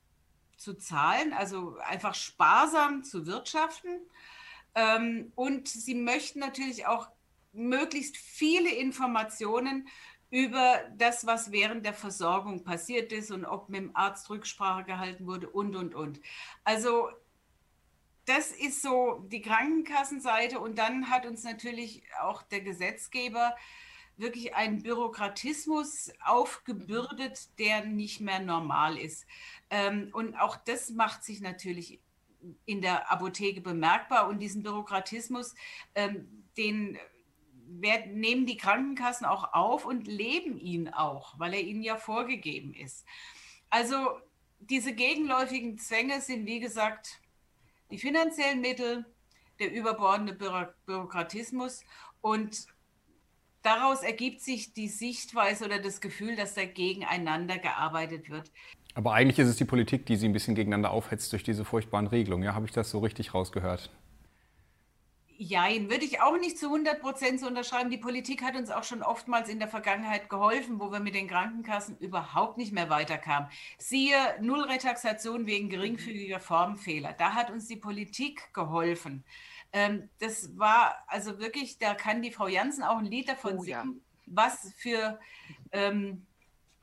zu 0.57 0.75
zahlen, 0.75 1.33
also 1.33 1.77
einfach 1.79 2.15
sparsam 2.15 3.03
zu 3.03 3.27
wirtschaften. 3.27 4.01
Ähm, 4.77 5.33
und 5.35 5.69
sie 5.69 5.95
möchten 5.95 6.39
natürlich 6.39 6.87
auch 6.87 7.09
möglichst 7.53 8.17
viele 8.17 8.71
Informationen 8.71 9.89
über 10.35 10.81
das, 10.99 11.27
was 11.27 11.53
während 11.53 11.87
der 11.87 11.95
Versorgung 11.95 12.65
passiert 12.65 13.13
ist 13.13 13.31
und 13.31 13.45
ob 13.45 13.69
mit 13.69 13.83
dem 13.83 13.95
Arzt 13.95 14.29
Rücksprache 14.31 14.83
gehalten 14.83 15.29
wurde 15.29 15.49
und, 15.49 15.77
und, 15.77 15.95
und. 15.95 16.21
Also 16.65 17.09
das 18.25 18.51
ist 18.51 18.83
so 18.83 19.25
die 19.31 19.41
Krankenkassenseite 19.41 20.59
und 20.59 20.77
dann 20.77 21.09
hat 21.09 21.25
uns 21.25 21.45
natürlich 21.45 22.03
auch 22.21 22.43
der 22.43 22.63
Gesetzgeber 22.63 23.55
wirklich 24.17 24.57
einen 24.57 24.83
Bürokratismus 24.83 26.11
aufgebürdet, 26.25 27.57
der 27.61 27.85
nicht 27.85 28.21
mehr 28.21 28.41
normal 28.41 28.99
ist. 28.99 29.29
Ähm, 29.71 30.11
und 30.15 30.35
auch 30.35 30.57
das 30.57 30.91
macht 30.91 31.23
sich 31.23 31.43
natürlich 31.43 32.01
in 32.65 32.83
der 32.83 33.09
Apotheke 33.09 33.61
bemerkbar 33.61 34.27
und 34.27 34.41
diesen 34.41 34.65
Bürokratismus, 34.65 35.55
ähm, 35.95 36.45
den 36.57 36.99
werden, 37.67 38.21
nehmen 38.21 38.47
die 38.47 38.57
Krankenkassen 38.57 39.27
auch 39.27 39.53
auf 39.53 39.85
und 39.85 40.07
leben 40.07 40.59
ihn 40.59 40.89
auch, 40.89 41.39
weil 41.39 41.55
er 41.55 41.61
ihnen 41.61 41.83
ja 41.83 41.97
vorgegeben 41.97 42.75
ist. 42.75 43.05
Also 43.71 43.97
diese 44.61 44.95
gegenläufigen 44.95 45.79
Zwänge 45.79 46.21
sind, 46.21 46.47
wie 46.47 46.61
gesagt, 46.61 47.21
die 47.91 47.99
finanziellen 47.99 48.61
Mittel, 48.61 49.05
der 49.59 49.73
überbordende 49.73 50.33
Bürokratismus 50.87 51.83
und 52.21 52.67
daraus 53.63 54.03
ergibt 54.03 54.41
sich 54.43 54.73
die 54.75 54.89
Sichtweise 54.89 55.65
oder 55.65 55.79
das 55.79 56.01
Gefühl, 56.01 56.37
dass 56.37 56.55
da 56.55 56.65
gegeneinander 56.65 57.59
gearbeitet 57.59 58.31
wird. 58.31 58.51
Aber 58.95 59.13
eigentlich 59.15 59.39
ist 59.39 59.49
es 59.49 59.57
die 59.57 59.65
Politik, 59.65 60.07
die 60.07 60.17
sie 60.17 60.29
ein 60.29 60.33
bisschen 60.33 60.55
gegeneinander 60.55 60.91
aufhetzt 60.91 61.33
durch 61.33 61.43
diese 61.43 61.65
furchtbaren 61.65 62.07
Regelungen. 62.07 62.45
Ja, 62.45 62.55
habe 62.55 62.67
ich 62.67 62.73
das 62.73 62.91
so 62.91 63.01
richtig 63.01 63.35
rausgehört? 63.35 63.91
Jein, 65.37 65.91
würde 65.91 66.05
ich 66.05 66.21
auch 66.21 66.39
nicht 66.39 66.59
zu 66.59 66.67
100 66.67 67.01
Prozent 67.01 67.41
so 67.41 67.49
unterschreiben. 67.49 67.91
Die 67.91 67.99
Politik 67.99 68.43
hat 68.43 68.55
uns 68.55 68.71
auch 68.71 68.85
schon 68.85 69.03
oftmals 69.03 69.49
in 69.49 69.59
der 69.59 69.67
Vergangenheit 69.67 70.29
geholfen, 70.29 70.79
wo 70.79 70.93
wir 70.93 71.01
mit 71.01 71.15
den 71.15 71.27
Krankenkassen 71.27 71.99
überhaupt 71.99 72.57
nicht 72.57 72.73
mehr 72.73 72.89
weiterkamen. 72.89 73.49
Siehe 73.77 74.17
Nullretaxation 74.41 75.47
wegen 75.47 75.69
geringfügiger 75.69 76.39
Formfehler. 76.39 77.15
Da 77.15 77.35
hat 77.35 77.51
uns 77.51 77.67
die 77.67 77.77
Politik 77.77 78.55
geholfen. 78.55 79.25
Ähm, 79.73 80.09
das 80.21 80.57
war 80.57 81.03
also 81.09 81.41
wirklich, 81.41 81.79
da 81.79 81.95
kann 81.95 82.23
die 82.23 82.31
Frau 82.31 82.47
Jansen 82.47 82.85
auch 82.85 82.99
ein 82.99 83.07
Lied 83.07 83.29
davon 83.29 83.59
oh, 83.59 83.63
singen, 83.63 84.03
ja. 84.05 84.23
was 84.27 84.73
für 84.77 85.19
ähm, 85.73 86.27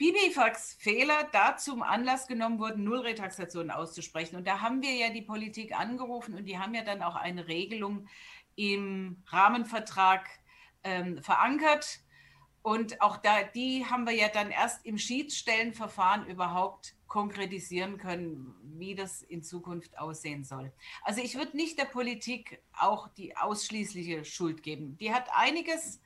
Bibifax-Fehler 0.02 1.30
da 1.32 1.56
zum 1.58 1.84
Anlass 1.84 2.28
genommen 2.28 2.58
wurden, 2.58 2.84
Nullretaxationen 2.84 3.70
auszusprechen. 3.70 4.36
Und 4.36 4.48
da 4.48 4.60
haben 4.60 4.82
wir 4.82 4.94
ja 4.94 5.10
die 5.10 5.22
Politik 5.22 5.80
angerufen 5.80 6.34
und 6.34 6.46
die 6.46 6.58
haben 6.58 6.74
ja 6.74 6.84
dann 6.84 7.04
auch 7.04 7.16
eine 7.16 7.48
Regelung 7.48 8.08
im 8.56 9.24
Rahmenvertrag 9.28 10.28
ähm, 10.84 11.22
verankert. 11.22 12.00
Und 12.64 13.02
auch 13.02 13.18
da, 13.18 13.44
die 13.44 13.86
haben 13.86 14.06
wir 14.06 14.14
ja 14.14 14.28
dann 14.30 14.52
erst 14.52 14.86
im 14.86 14.98
Schiedsstellenverfahren 14.98 16.28
überhaupt 16.28 16.96
konkretisieren 17.08 17.98
können, 17.98 18.56
wie 18.64 18.96
das 18.96 19.22
in 19.22 19.44
Zukunft 19.44 19.98
aussehen 19.98 20.44
soll. 20.44 20.72
Also 21.04 21.22
ich 21.22 21.36
würde 21.36 21.58
nicht 21.58 21.78
der 21.78 21.86
Politik 21.86 22.62
auch 22.80 23.08
die 23.10 23.36
ausschließliche 23.36 24.24
Schuld 24.24 24.64
geben. 24.64 24.96
Die 24.98 25.14
hat 25.14 25.28
einiges 25.34 26.00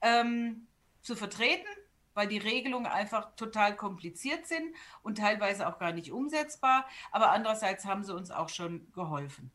ähm, 0.00 0.68
zu 1.02 1.16
vertreten, 1.16 1.66
weil 2.14 2.28
die 2.28 2.38
Regelungen 2.38 2.86
einfach 2.86 3.34
total 3.36 3.76
kompliziert 3.76 4.46
sind 4.46 4.74
und 5.02 5.18
teilweise 5.18 5.68
auch 5.68 5.78
gar 5.78 5.92
nicht 5.92 6.12
umsetzbar. 6.12 6.86
Aber 7.10 7.30
andererseits 7.32 7.84
haben 7.84 8.04
sie 8.04 8.14
uns 8.14 8.30
auch 8.30 8.48
schon 8.48 8.90
geholfen. 8.92 9.50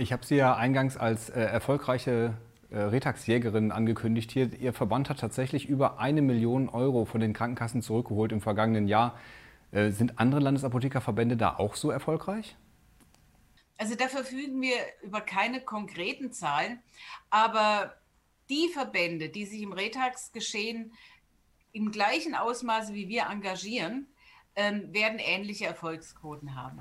Ich 0.00 0.14
habe 0.14 0.24
Sie 0.24 0.36
ja 0.36 0.56
eingangs 0.56 0.96
als 0.96 1.28
äh, 1.28 1.42
erfolgreiche 1.42 2.32
äh, 2.70 2.78
Retax-Jägerin 2.78 3.70
angekündigt. 3.70 4.30
Hier, 4.30 4.50
Ihr 4.58 4.72
Verband 4.72 5.10
hat 5.10 5.20
tatsächlich 5.20 5.68
über 5.68 5.98
eine 5.98 6.22
Million 6.22 6.70
Euro 6.70 7.04
von 7.04 7.20
den 7.20 7.34
Krankenkassen 7.34 7.82
zurückgeholt 7.82 8.32
im 8.32 8.40
vergangenen 8.40 8.88
Jahr. 8.88 9.18
Äh, 9.72 9.90
sind 9.90 10.18
andere 10.18 10.40
Landesapothekerverbände 10.40 11.36
da 11.36 11.54
auch 11.54 11.74
so 11.74 11.90
erfolgreich? 11.90 12.56
Also 13.76 13.94
da 13.94 14.08
verfügen 14.08 14.62
wir 14.62 14.78
über 15.02 15.20
keine 15.20 15.60
konkreten 15.60 16.32
Zahlen, 16.32 16.78
aber 17.28 17.94
die 18.48 18.70
Verbände, 18.72 19.28
die 19.28 19.44
sich 19.44 19.60
im 19.60 19.74
Retax-Geschehen 19.74 20.94
im 21.72 21.92
gleichen 21.92 22.34
Ausmaße 22.34 22.94
wie 22.94 23.08
wir 23.08 23.26
engagieren, 23.30 24.06
ähm, 24.56 24.94
werden 24.94 25.18
ähnliche 25.18 25.66
Erfolgsquoten 25.66 26.56
haben. 26.56 26.80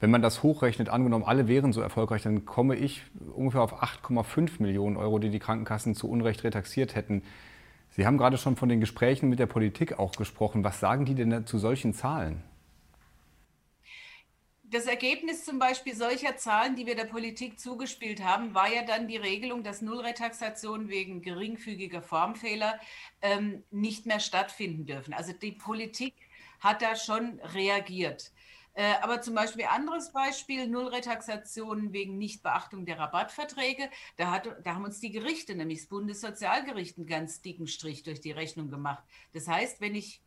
Wenn 0.00 0.10
man 0.10 0.22
das 0.22 0.42
hochrechnet, 0.42 0.88
angenommen, 0.88 1.24
alle 1.24 1.48
wären 1.48 1.72
so 1.72 1.80
erfolgreich, 1.80 2.22
dann 2.22 2.44
komme 2.44 2.76
ich 2.76 3.02
ungefähr 3.34 3.62
auf 3.62 3.82
8,5 3.82 4.62
Millionen 4.62 4.96
Euro, 4.96 5.18
die 5.18 5.30
die 5.30 5.40
Krankenkassen 5.40 5.94
zu 5.94 6.08
Unrecht 6.08 6.44
retaxiert 6.44 6.94
hätten. 6.94 7.22
Sie 7.90 8.06
haben 8.06 8.16
gerade 8.16 8.38
schon 8.38 8.56
von 8.56 8.68
den 8.68 8.80
Gesprächen 8.80 9.28
mit 9.28 9.40
der 9.40 9.46
Politik 9.46 9.98
auch 9.98 10.12
gesprochen. 10.12 10.62
Was 10.62 10.78
sagen 10.78 11.04
die 11.04 11.14
denn 11.14 11.46
zu 11.46 11.58
solchen 11.58 11.94
Zahlen? 11.94 12.44
Das 14.70 14.84
Ergebnis 14.84 15.46
zum 15.46 15.58
Beispiel 15.58 15.96
solcher 15.96 16.36
Zahlen, 16.36 16.76
die 16.76 16.84
wir 16.84 16.94
der 16.94 17.06
Politik 17.06 17.58
zugespielt 17.58 18.22
haben, 18.22 18.54
war 18.54 18.70
ja 18.70 18.82
dann 18.82 19.08
die 19.08 19.16
Regelung, 19.16 19.62
dass 19.62 19.80
Nullretaxationen 19.80 20.90
wegen 20.90 21.22
geringfügiger 21.22 22.02
Formfehler 22.02 22.78
ähm, 23.22 23.64
nicht 23.70 24.04
mehr 24.04 24.20
stattfinden 24.20 24.84
dürfen. 24.84 25.14
Also 25.14 25.32
die 25.32 25.52
Politik 25.52 26.14
hat 26.60 26.82
da 26.82 26.96
schon 26.96 27.40
reagiert. 27.54 28.30
Äh, 28.78 28.94
aber 29.02 29.20
zum 29.20 29.34
Beispiel 29.34 29.64
anderes 29.64 30.12
Beispiel, 30.12 30.68
Nullretaxationen 30.68 31.92
wegen 31.92 32.16
Nichtbeachtung 32.16 32.86
der 32.86 33.00
Rabattverträge. 33.00 33.90
Da, 34.16 34.30
hat, 34.30 34.48
da 34.62 34.76
haben 34.76 34.84
uns 34.84 35.00
die 35.00 35.10
Gerichte, 35.10 35.56
nämlich 35.56 35.80
das 35.80 35.88
Bundessozialgericht, 35.88 36.96
einen 36.96 37.08
ganz 37.08 37.42
dicken 37.42 37.66
Strich 37.66 38.04
durch 38.04 38.20
die 38.20 38.30
Rechnung 38.30 38.70
gemacht. 38.70 39.02
Das 39.32 39.48
heißt, 39.48 39.80
wenn 39.80 39.96
ich 39.96 40.22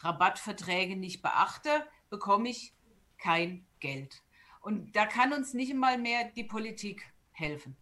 Rabattverträge 0.00 0.96
nicht 0.96 1.22
beachte, 1.22 1.70
bekomme 2.10 2.50
ich 2.50 2.74
kein 3.16 3.64
Geld. 3.80 4.22
Und 4.60 4.94
da 4.94 5.06
kann 5.06 5.32
uns 5.32 5.54
nicht 5.54 5.72
einmal 5.72 5.96
mehr 5.96 6.30
die 6.36 6.44
Politik 6.44 7.10
helfen. 7.32 7.74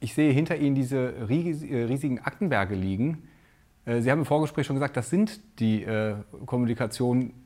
Ich 0.00 0.14
sehe 0.14 0.32
hinter 0.32 0.56
Ihnen 0.56 0.74
diese 0.74 1.14
äh, 1.14 1.22
riesigen 1.84 2.18
Aktenberge 2.18 2.74
liegen. 2.74 3.28
Äh, 3.84 4.00
Sie 4.00 4.10
haben 4.10 4.18
im 4.18 4.26
Vorgespräch 4.26 4.66
schon 4.66 4.74
gesagt, 4.74 4.96
das 4.96 5.10
sind 5.10 5.60
die 5.60 5.86
Kommunikationen 6.44 7.41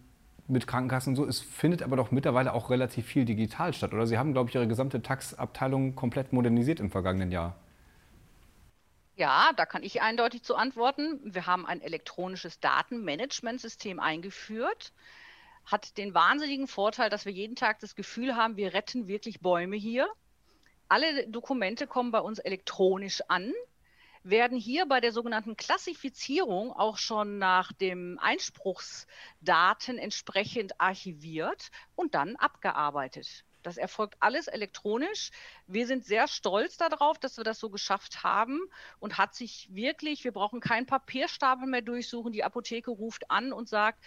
mit 0.48 0.66
Krankenkassen 0.66 1.12
und 1.12 1.16
so. 1.16 1.26
Es 1.26 1.40
findet 1.40 1.82
aber 1.82 1.96
doch 1.96 2.10
mittlerweile 2.10 2.52
auch 2.52 2.70
relativ 2.70 3.06
viel 3.06 3.24
digital 3.24 3.72
statt, 3.72 3.92
oder? 3.92 4.06
Sie 4.06 4.18
haben, 4.18 4.32
glaube 4.32 4.48
ich, 4.48 4.54
Ihre 4.54 4.68
gesamte 4.68 5.02
Taxabteilung 5.02 5.94
komplett 5.94 6.32
modernisiert 6.32 6.80
im 6.80 6.90
vergangenen 6.90 7.32
Jahr. 7.32 7.56
Ja, 9.16 9.50
da 9.56 9.64
kann 9.64 9.82
ich 9.82 10.02
eindeutig 10.02 10.42
zu 10.42 10.56
antworten. 10.56 11.20
Wir 11.24 11.46
haben 11.46 11.66
ein 11.66 11.80
elektronisches 11.80 12.60
Datenmanagementsystem 12.60 13.98
eingeführt. 13.98 14.92
Hat 15.64 15.96
den 15.96 16.14
wahnsinnigen 16.14 16.68
Vorteil, 16.68 17.08
dass 17.08 17.24
wir 17.24 17.32
jeden 17.32 17.56
Tag 17.56 17.80
das 17.80 17.94
Gefühl 17.94 18.36
haben, 18.36 18.56
wir 18.56 18.74
retten 18.74 19.08
wirklich 19.08 19.40
Bäume 19.40 19.76
hier. 19.76 20.06
Alle 20.88 21.26
Dokumente 21.28 21.86
kommen 21.86 22.12
bei 22.12 22.20
uns 22.20 22.38
elektronisch 22.38 23.22
an 23.28 23.52
werden 24.28 24.58
hier 24.58 24.86
bei 24.86 25.00
der 25.00 25.12
sogenannten 25.12 25.56
Klassifizierung 25.56 26.72
auch 26.72 26.98
schon 26.98 27.38
nach 27.38 27.72
dem 27.72 28.18
Einspruchsdaten 28.20 29.98
entsprechend 29.98 30.80
archiviert 30.80 31.70
und 31.94 32.14
dann 32.14 32.36
abgearbeitet. 32.36 33.45
Das 33.66 33.78
erfolgt 33.78 34.14
alles 34.20 34.46
elektronisch. 34.46 35.32
Wir 35.66 35.88
sind 35.88 36.04
sehr 36.04 36.28
stolz 36.28 36.76
darauf, 36.76 37.18
dass 37.18 37.36
wir 37.36 37.42
das 37.42 37.58
so 37.58 37.68
geschafft 37.68 38.22
haben 38.22 38.60
und 39.00 39.18
hat 39.18 39.34
sich 39.34 39.68
wirklich, 39.74 40.22
wir 40.22 40.30
brauchen 40.30 40.60
keinen 40.60 40.86
Papierstapel 40.86 41.66
mehr 41.66 41.82
durchsuchen. 41.82 42.32
Die 42.32 42.44
Apotheke 42.44 42.92
ruft 42.92 43.28
an 43.28 43.52
und 43.52 43.68
sagt, 43.68 44.04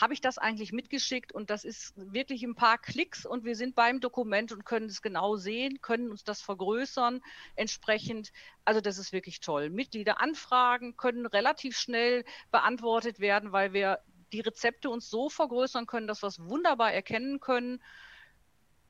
habe 0.00 0.12
ich 0.14 0.20
das 0.20 0.38
eigentlich 0.38 0.70
mitgeschickt 0.70 1.32
und 1.32 1.50
das 1.50 1.64
ist 1.64 1.92
wirklich 1.96 2.44
ein 2.44 2.54
paar 2.54 2.78
Klicks 2.78 3.26
und 3.26 3.44
wir 3.44 3.56
sind 3.56 3.74
beim 3.74 3.98
Dokument 3.98 4.52
und 4.52 4.64
können 4.64 4.86
es 4.86 5.02
genau 5.02 5.34
sehen, 5.34 5.82
können 5.82 6.12
uns 6.12 6.22
das 6.22 6.40
vergrößern 6.40 7.20
entsprechend. 7.56 8.30
Also 8.64 8.80
das 8.80 8.96
ist 8.96 9.12
wirklich 9.12 9.40
toll. 9.40 9.70
Mitgliederanfragen 9.70 10.96
können 10.96 11.26
relativ 11.26 11.76
schnell 11.76 12.24
beantwortet 12.52 13.18
werden, 13.18 13.50
weil 13.50 13.72
wir 13.72 13.98
die 14.32 14.40
Rezepte 14.40 14.88
uns 14.88 15.10
so 15.10 15.28
vergrößern 15.28 15.86
können, 15.86 16.06
dass 16.06 16.22
wir 16.22 16.28
es 16.28 16.38
wunderbar 16.38 16.92
erkennen 16.92 17.40
können. 17.40 17.82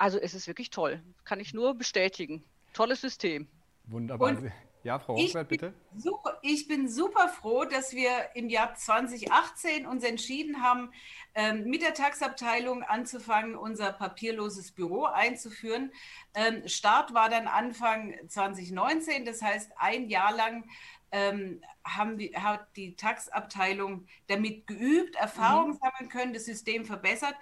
Also 0.00 0.18
es 0.18 0.32
ist 0.32 0.46
wirklich 0.46 0.70
toll. 0.70 1.02
Kann 1.24 1.40
ich 1.40 1.52
nur 1.52 1.74
bestätigen. 1.74 2.42
Tolles 2.72 3.02
System. 3.02 3.46
Wunderbar. 3.84 4.30
Und 4.30 4.50
ja, 4.82 4.98
Frau 4.98 5.14
Hochwert, 5.14 5.50
bitte. 5.50 5.74
Super, 5.94 6.38
ich 6.40 6.66
bin 6.66 6.88
super 6.88 7.28
froh, 7.28 7.66
dass 7.66 7.92
wir 7.92 8.10
im 8.34 8.48
Jahr 8.48 8.74
2018 8.74 9.84
uns 9.84 10.02
entschieden 10.02 10.62
haben, 10.62 10.90
ähm, 11.34 11.64
mit 11.64 11.82
der 11.82 11.92
Taxabteilung 11.92 12.82
anzufangen, 12.82 13.54
unser 13.56 13.92
papierloses 13.92 14.72
Büro 14.72 15.04
einzuführen. 15.04 15.92
Ähm, 16.32 16.66
Start 16.66 17.12
war 17.12 17.28
dann 17.28 17.46
Anfang 17.46 18.14
2019, 18.26 19.26
das 19.26 19.42
heißt 19.42 19.70
ein 19.76 20.08
Jahr 20.08 20.34
lang 20.34 20.64
ähm, 21.12 21.60
haben 21.84 22.16
die, 22.16 22.34
hat 22.34 22.74
die 22.74 22.96
Taxabteilung 22.96 24.06
damit 24.28 24.66
geübt, 24.66 25.16
Erfahrungen 25.16 25.74
mhm. 25.74 25.78
sammeln 25.78 26.08
können, 26.08 26.32
das 26.32 26.46
System 26.46 26.86
verbessert. 26.86 27.34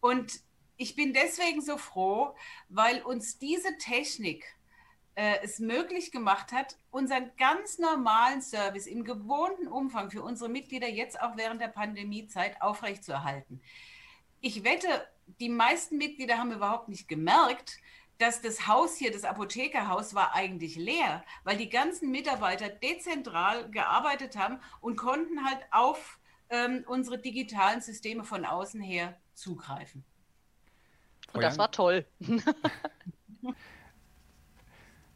Und 0.00 0.40
ich 0.78 0.94
bin 0.94 1.12
deswegen 1.12 1.60
so 1.60 1.76
froh, 1.76 2.34
weil 2.68 3.02
uns 3.02 3.38
diese 3.38 3.76
Technik 3.78 4.44
äh, 5.16 5.38
es 5.42 5.58
möglich 5.58 6.12
gemacht 6.12 6.52
hat, 6.52 6.78
unseren 6.92 7.32
ganz 7.36 7.78
normalen 7.78 8.40
Service 8.40 8.86
im 8.86 9.02
gewohnten 9.02 9.66
Umfang 9.66 10.10
für 10.10 10.22
unsere 10.22 10.48
Mitglieder 10.48 10.88
jetzt 10.88 11.20
auch 11.20 11.36
während 11.36 11.60
der 11.60 11.68
Pandemiezeit 11.68 12.62
aufrechtzuerhalten. 12.62 13.60
Ich 14.40 14.62
wette, 14.62 15.08
die 15.40 15.48
meisten 15.48 15.98
Mitglieder 15.98 16.38
haben 16.38 16.52
überhaupt 16.52 16.88
nicht 16.88 17.08
gemerkt, 17.08 17.78
dass 18.18 18.40
das 18.40 18.68
Haus 18.68 18.96
hier, 18.96 19.10
das 19.10 19.24
Apothekerhaus, 19.24 20.14
war 20.14 20.34
eigentlich 20.34 20.76
leer, 20.76 21.24
weil 21.42 21.56
die 21.56 21.68
ganzen 21.68 22.12
Mitarbeiter 22.12 22.68
dezentral 22.68 23.68
gearbeitet 23.72 24.36
haben 24.36 24.60
und 24.80 24.96
konnten 24.96 25.44
halt 25.44 25.60
auf 25.72 26.20
ähm, 26.50 26.84
unsere 26.86 27.18
digitalen 27.18 27.80
Systeme 27.80 28.22
von 28.22 28.44
außen 28.44 28.80
her 28.80 29.20
zugreifen. 29.34 30.04
Und 31.32 31.42
das 31.42 31.58
war 31.58 31.70
toll. 31.70 32.04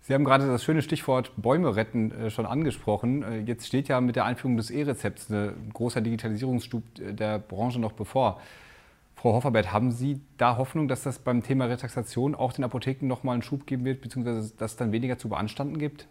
Sie 0.04 0.14
haben 0.14 0.24
gerade 0.24 0.48
das 0.48 0.64
schöne 0.64 0.82
Stichwort 0.82 1.30
Bäume 1.36 1.76
retten 1.76 2.10
äh, 2.10 2.30
schon 2.30 2.44
angesprochen. 2.44 3.22
Äh, 3.22 3.38
jetzt 3.42 3.68
steht 3.68 3.86
ja 3.86 4.00
mit 4.00 4.16
der 4.16 4.24
Einführung 4.24 4.56
des 4.56 4.70
E-Rezepts 4.70 5.30
ein 5.30 5.70
großer 5.72 6.00
Digitalisierungsstub 6.00 6.82
äh, 6.98 7.12
der 7.12 7.38
Branche 7.38 7.78
noch 7.78 7.92
bevor. 7.92 8.40
Frau 9.14 9.34
Hofferbert, 9.34 9.70
haben 9.72 9.92
Sie 9.92 10.20
da 10.38 10.56
Hoffnung, 10.56 10.88
dass 10.88 11.04
das 11.04 11.20
beim 11.20 11.44
Thema 11.44 11.66
Retaxation 11.66 12.34
auch 12.34 12.52
den 12.52 12.64
Apotheken 12.64 13.06
nochmal 13.06 13.34
einen 13.34 13.42
Schub 13.42 13.64
geben 13.66 13.84
wird, 13.84 14.00
beziehungsweise 14.00 14.52
dass 14.56 14.72
es 14.72 14.76
dann 14.76 14.90
weniger 14.90 15.18
zu 15.18 15.28
beanstanden 15.28 15.78
gibt? 15.78 16.08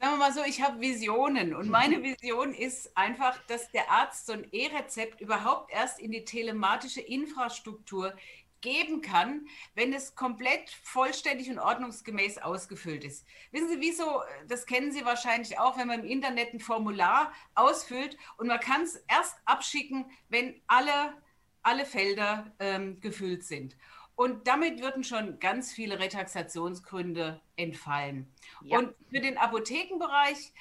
Sagen 0.00 0.14
wir 0.14 0.18
mal 0.18 0.32
so, 0.32 0.40
ich 0.44 0.60
habe 0.60 0.80
Visionen 0.80 1.54
und 1.54 1.70
meine 1.70 2.02
Vision 2.02 2.52
ist 2.52 2.96
einfach, 2.96 3.38
dass 3.46 3.70
der 3.70 3.88
Arzt 3.90 4.26
so 4.26 4.32
ein 4.32 4.44
E-Rezept 4.50 5.20
überhaupt 5.20 5.72
erst 5.72 6.00
in 6.00 6.10
die 6.10 6.24
telematische 6.24 7.00
Infrastruktur 7.00 8.12
geben 8.64 9.02
kann, 9.02 9.46
wenn 9.74 9.92
es 9.92 10.14
komplett 10.14 10.70
vollständig 10.82 11.50
und 11.50 11.58
ordnungsgemäß 11.58 12.38
ausgefüllt 12.38 13.04
ist. 13.04 13.26
Wissen 13.52 13.68
Sie, 13.68 13.80
wieso, 13.80 14.22
das 14.48 14.64
kennen 14.64 14.90
Sie 14.90 15.04
wahrscheinlich 15.04 15.58
auch, 15.58 15.76
wenn 15.76 15.86
man 15.86 16.00
im 16.00 16.06
Internet 16.06 16.54
ein 16.54 16.60
Formular 16.60 17.30
ausfüllt 17.54 18.16
und 18.38 18.46
man 18.46 18.58
kann 18.58 18.82
es 18.82 18.96
erst 19.06 19.36
abschicken, 19.44 20.06
wenn 20.30 20.60
alle, 20.66 21.12
alle 21.62 21.84
Felder 21.84 22.52
ähm, 22.58 23.00
gefüllt 23.00 23.44
sind. 23.44 23.76
Und 24.16 24.48
damit 24.48 24.80
würden 24.80 25.04
schon 25.04 25.38
ganz 25.40 25.72
viele 25.72 25.98
Retaxationsgründe 25.98 27.42
entfallen. 27.56 28.32
Ja. 28.62 28.78
Und 28.78 28.94
für 29.10 29.20
den 29.20 29.36
Apothekenbereich, 29.36 30.54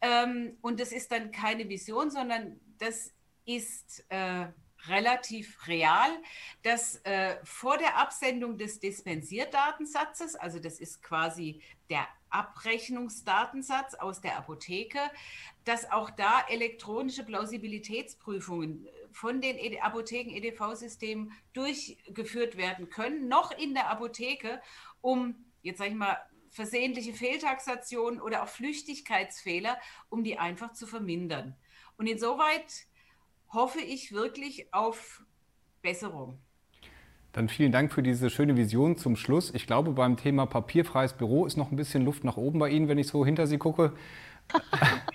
ähm, 0.00 0.56
und 0.62 0.80
das 0.80 0.92
ist 0.92 1.12
dann 1.12 1.30
keine 1.30 1.68
Vision, 1.68 2.10
sondern 2.10 2.58
das 2.78 3.12
ist 3.44 4.06
äh, 4.08 4.46
relativ 4.88 5.66
real, 5.66 6.10
dass 6.62 6.96
äh, 7.04 7.36
vor 7.44 7.78
der 7.78 7.98
Absendung 7.98 8.58
des 8.58 8.80
Dispensierdatensatzes, 8.80 10.36
also 10.36 10.58
das 10.58 10.80
ist 10.80 11.02
quasi 11.02 11.62
der 11.88 12.06
Abrechnungsdatensatz 12.30 13.94
aus 13.94 14.20
der 14.20 14.36
Apotheke, 14.36 14.98
dass 15.64 15.90
auch 15.90 16.10
da 16.10 16.44
elektronische 16.48 17.24
Plausibilitätsprüfungen 17.24 18.86
äh, 18.86 18.90
von 19.12 19.40
den 19.40 19.58
e 19.58 19.80
Apotheken-EDV-Systemen 19.80 21.32
durchgeführt 21.52 22.56
werden 22.56 22.88
können, 22.90 23.28
noch 23.28 23.50
in 23.50 23.74
der 23.74 23.90
Apotheke, 23.90 24.62
um, 25.00 25.34
jetzt 25.62 25.78
sage 25.78 25.90
ich 25.90 25.96
mal, 25.96 26.18
versehentliche 26.50 27.12
Fehltaxationen 27.12 28.20
oder 28.20 28.42
auch 28.42 28.48
Flüchtigkeitsfehler, 28.48 29.78
um 30.08 30.24
die 30.24 30.38
einfach 30.38 30.72
zu 30.72 30.86
vermindern. 30.86 31.56
Und 31.96 32.06
insoweit 32.06 32.86
hoffe 33.52 33.80
ich 33.80 34.12
wirklich 34.12 34.72
auf 34.72 35.22
Besserung. 35.82 36.38
Dann 37.32 37.48
vielen 37.48 37.70
Dank 37.70 37.92
für 37.92 38.02
diese 38.02 38.28
schöne 38.28 38.56
Vision 38.56 38.96
zum 38.96 39.14
Schluss. 39.14 39.54
Ich 39.54 39.66
glaube, 39.66 39.92
beim 39.92 40.16
Thema 40.16 40.46
papierfreies 40.46 41.12
Büro 41.12 41.46
ist 41.46 41.56
noch 41.56 41.70
ein 41.70 41.76
bisschen 41.76 42.04
Luft 42.04 42.24
nach 42.24 42.36
oben 42.36 42.58
bei 42.58 42.70
Ihnen, 42.70 42.88
wenn 42.88 42.98
ich 42.98 43.06
so 43.06 43.24
hinter 43.24 43.46
Sie 43.46 43.58
gucke. 43.58 43.92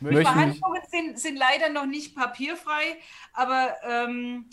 Die 0.00 0.22
Verhandlungen 0.22 0.82
sind, 0.88 1.18
sind, 1.18 1.36
leider 1.36 1.70
noch 1.70 1.86
nicht 1.86 2.14
papierfrei, 2.14 2.96
aber 3.32 3.74
ähm, 3.88 4.44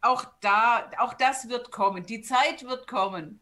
auch, 0.00 0.24
da, 0.40 0.90
auch 0.98 1.14
das 1.14 1.48
wird 1.48 1.70
kommen. 1.70 2.04
Die 2.04 2.22
Zeit 2.22 2.64
wird 2.64 2.88
kommen. 2.88 3.38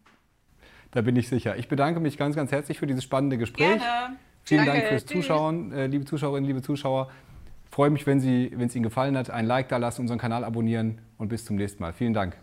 Da 0.91 1.01
bin 1.01 1.17
ich 1.17 1.29
sicher. 1.29 1.57
Ich 1.57 1.69
bedanke 1.69 2.01
mich 2.01 2.19
ganz, 2.19 2.37
ganz 2.37 2.53
herzlich 2.53 2.79
für 2.79 2.87
dieses 2.87 3.05
spannende 3.05 3.39
Gespräch. 3.39 3.79
Gerne. 3.79 4.17
Vielen 4.43 4.67
Danke. 4.67 4.81
Dank 4.81 4.91
fürs 4.91 5.07
Zuschauen, 5.07 5.73
äh, 5.73 5.87
liebe 5.87 6.05
Zuschauerinnen, 6.05 6.47
liebe 6.47 6.63
Zuschauer 6.63 7.11
freue 7.77 7.91
mich, 7.91 8.07
wenn, 8.07 8.21
Sie, 8.21 8.51
wenn 8.55 8.69
es 8.69 8.75
Ihnen 8.75 8.85
gefallen 8.85 9.19
hat, 9.19 9.29
ein 9.29 9.45
Like 9.45 9.69
da 9.69 9.77
lassen, 9.77 10.01
unseren 10.01 10.19
Kanal 10.19 10.45
abonnieren 10.45 11.03
und 11.19 11.29
bis 11.29 11.45
zum 11.45 11.57
nächsten 11.57 11.83
Mal. 11.83 11.93
Vielen 11.93 12.15
Dank. 12.15 12.39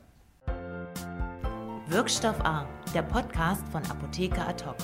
Wirkstoff 1.87 2.39
A, 2.45 2.67
der 2.93 3.01
Podcast 3.01 3.67
von 3.69 3.81
Apotheker 3.89 4.47
Ad 4.47 4.63
hoc. 4.63 4.75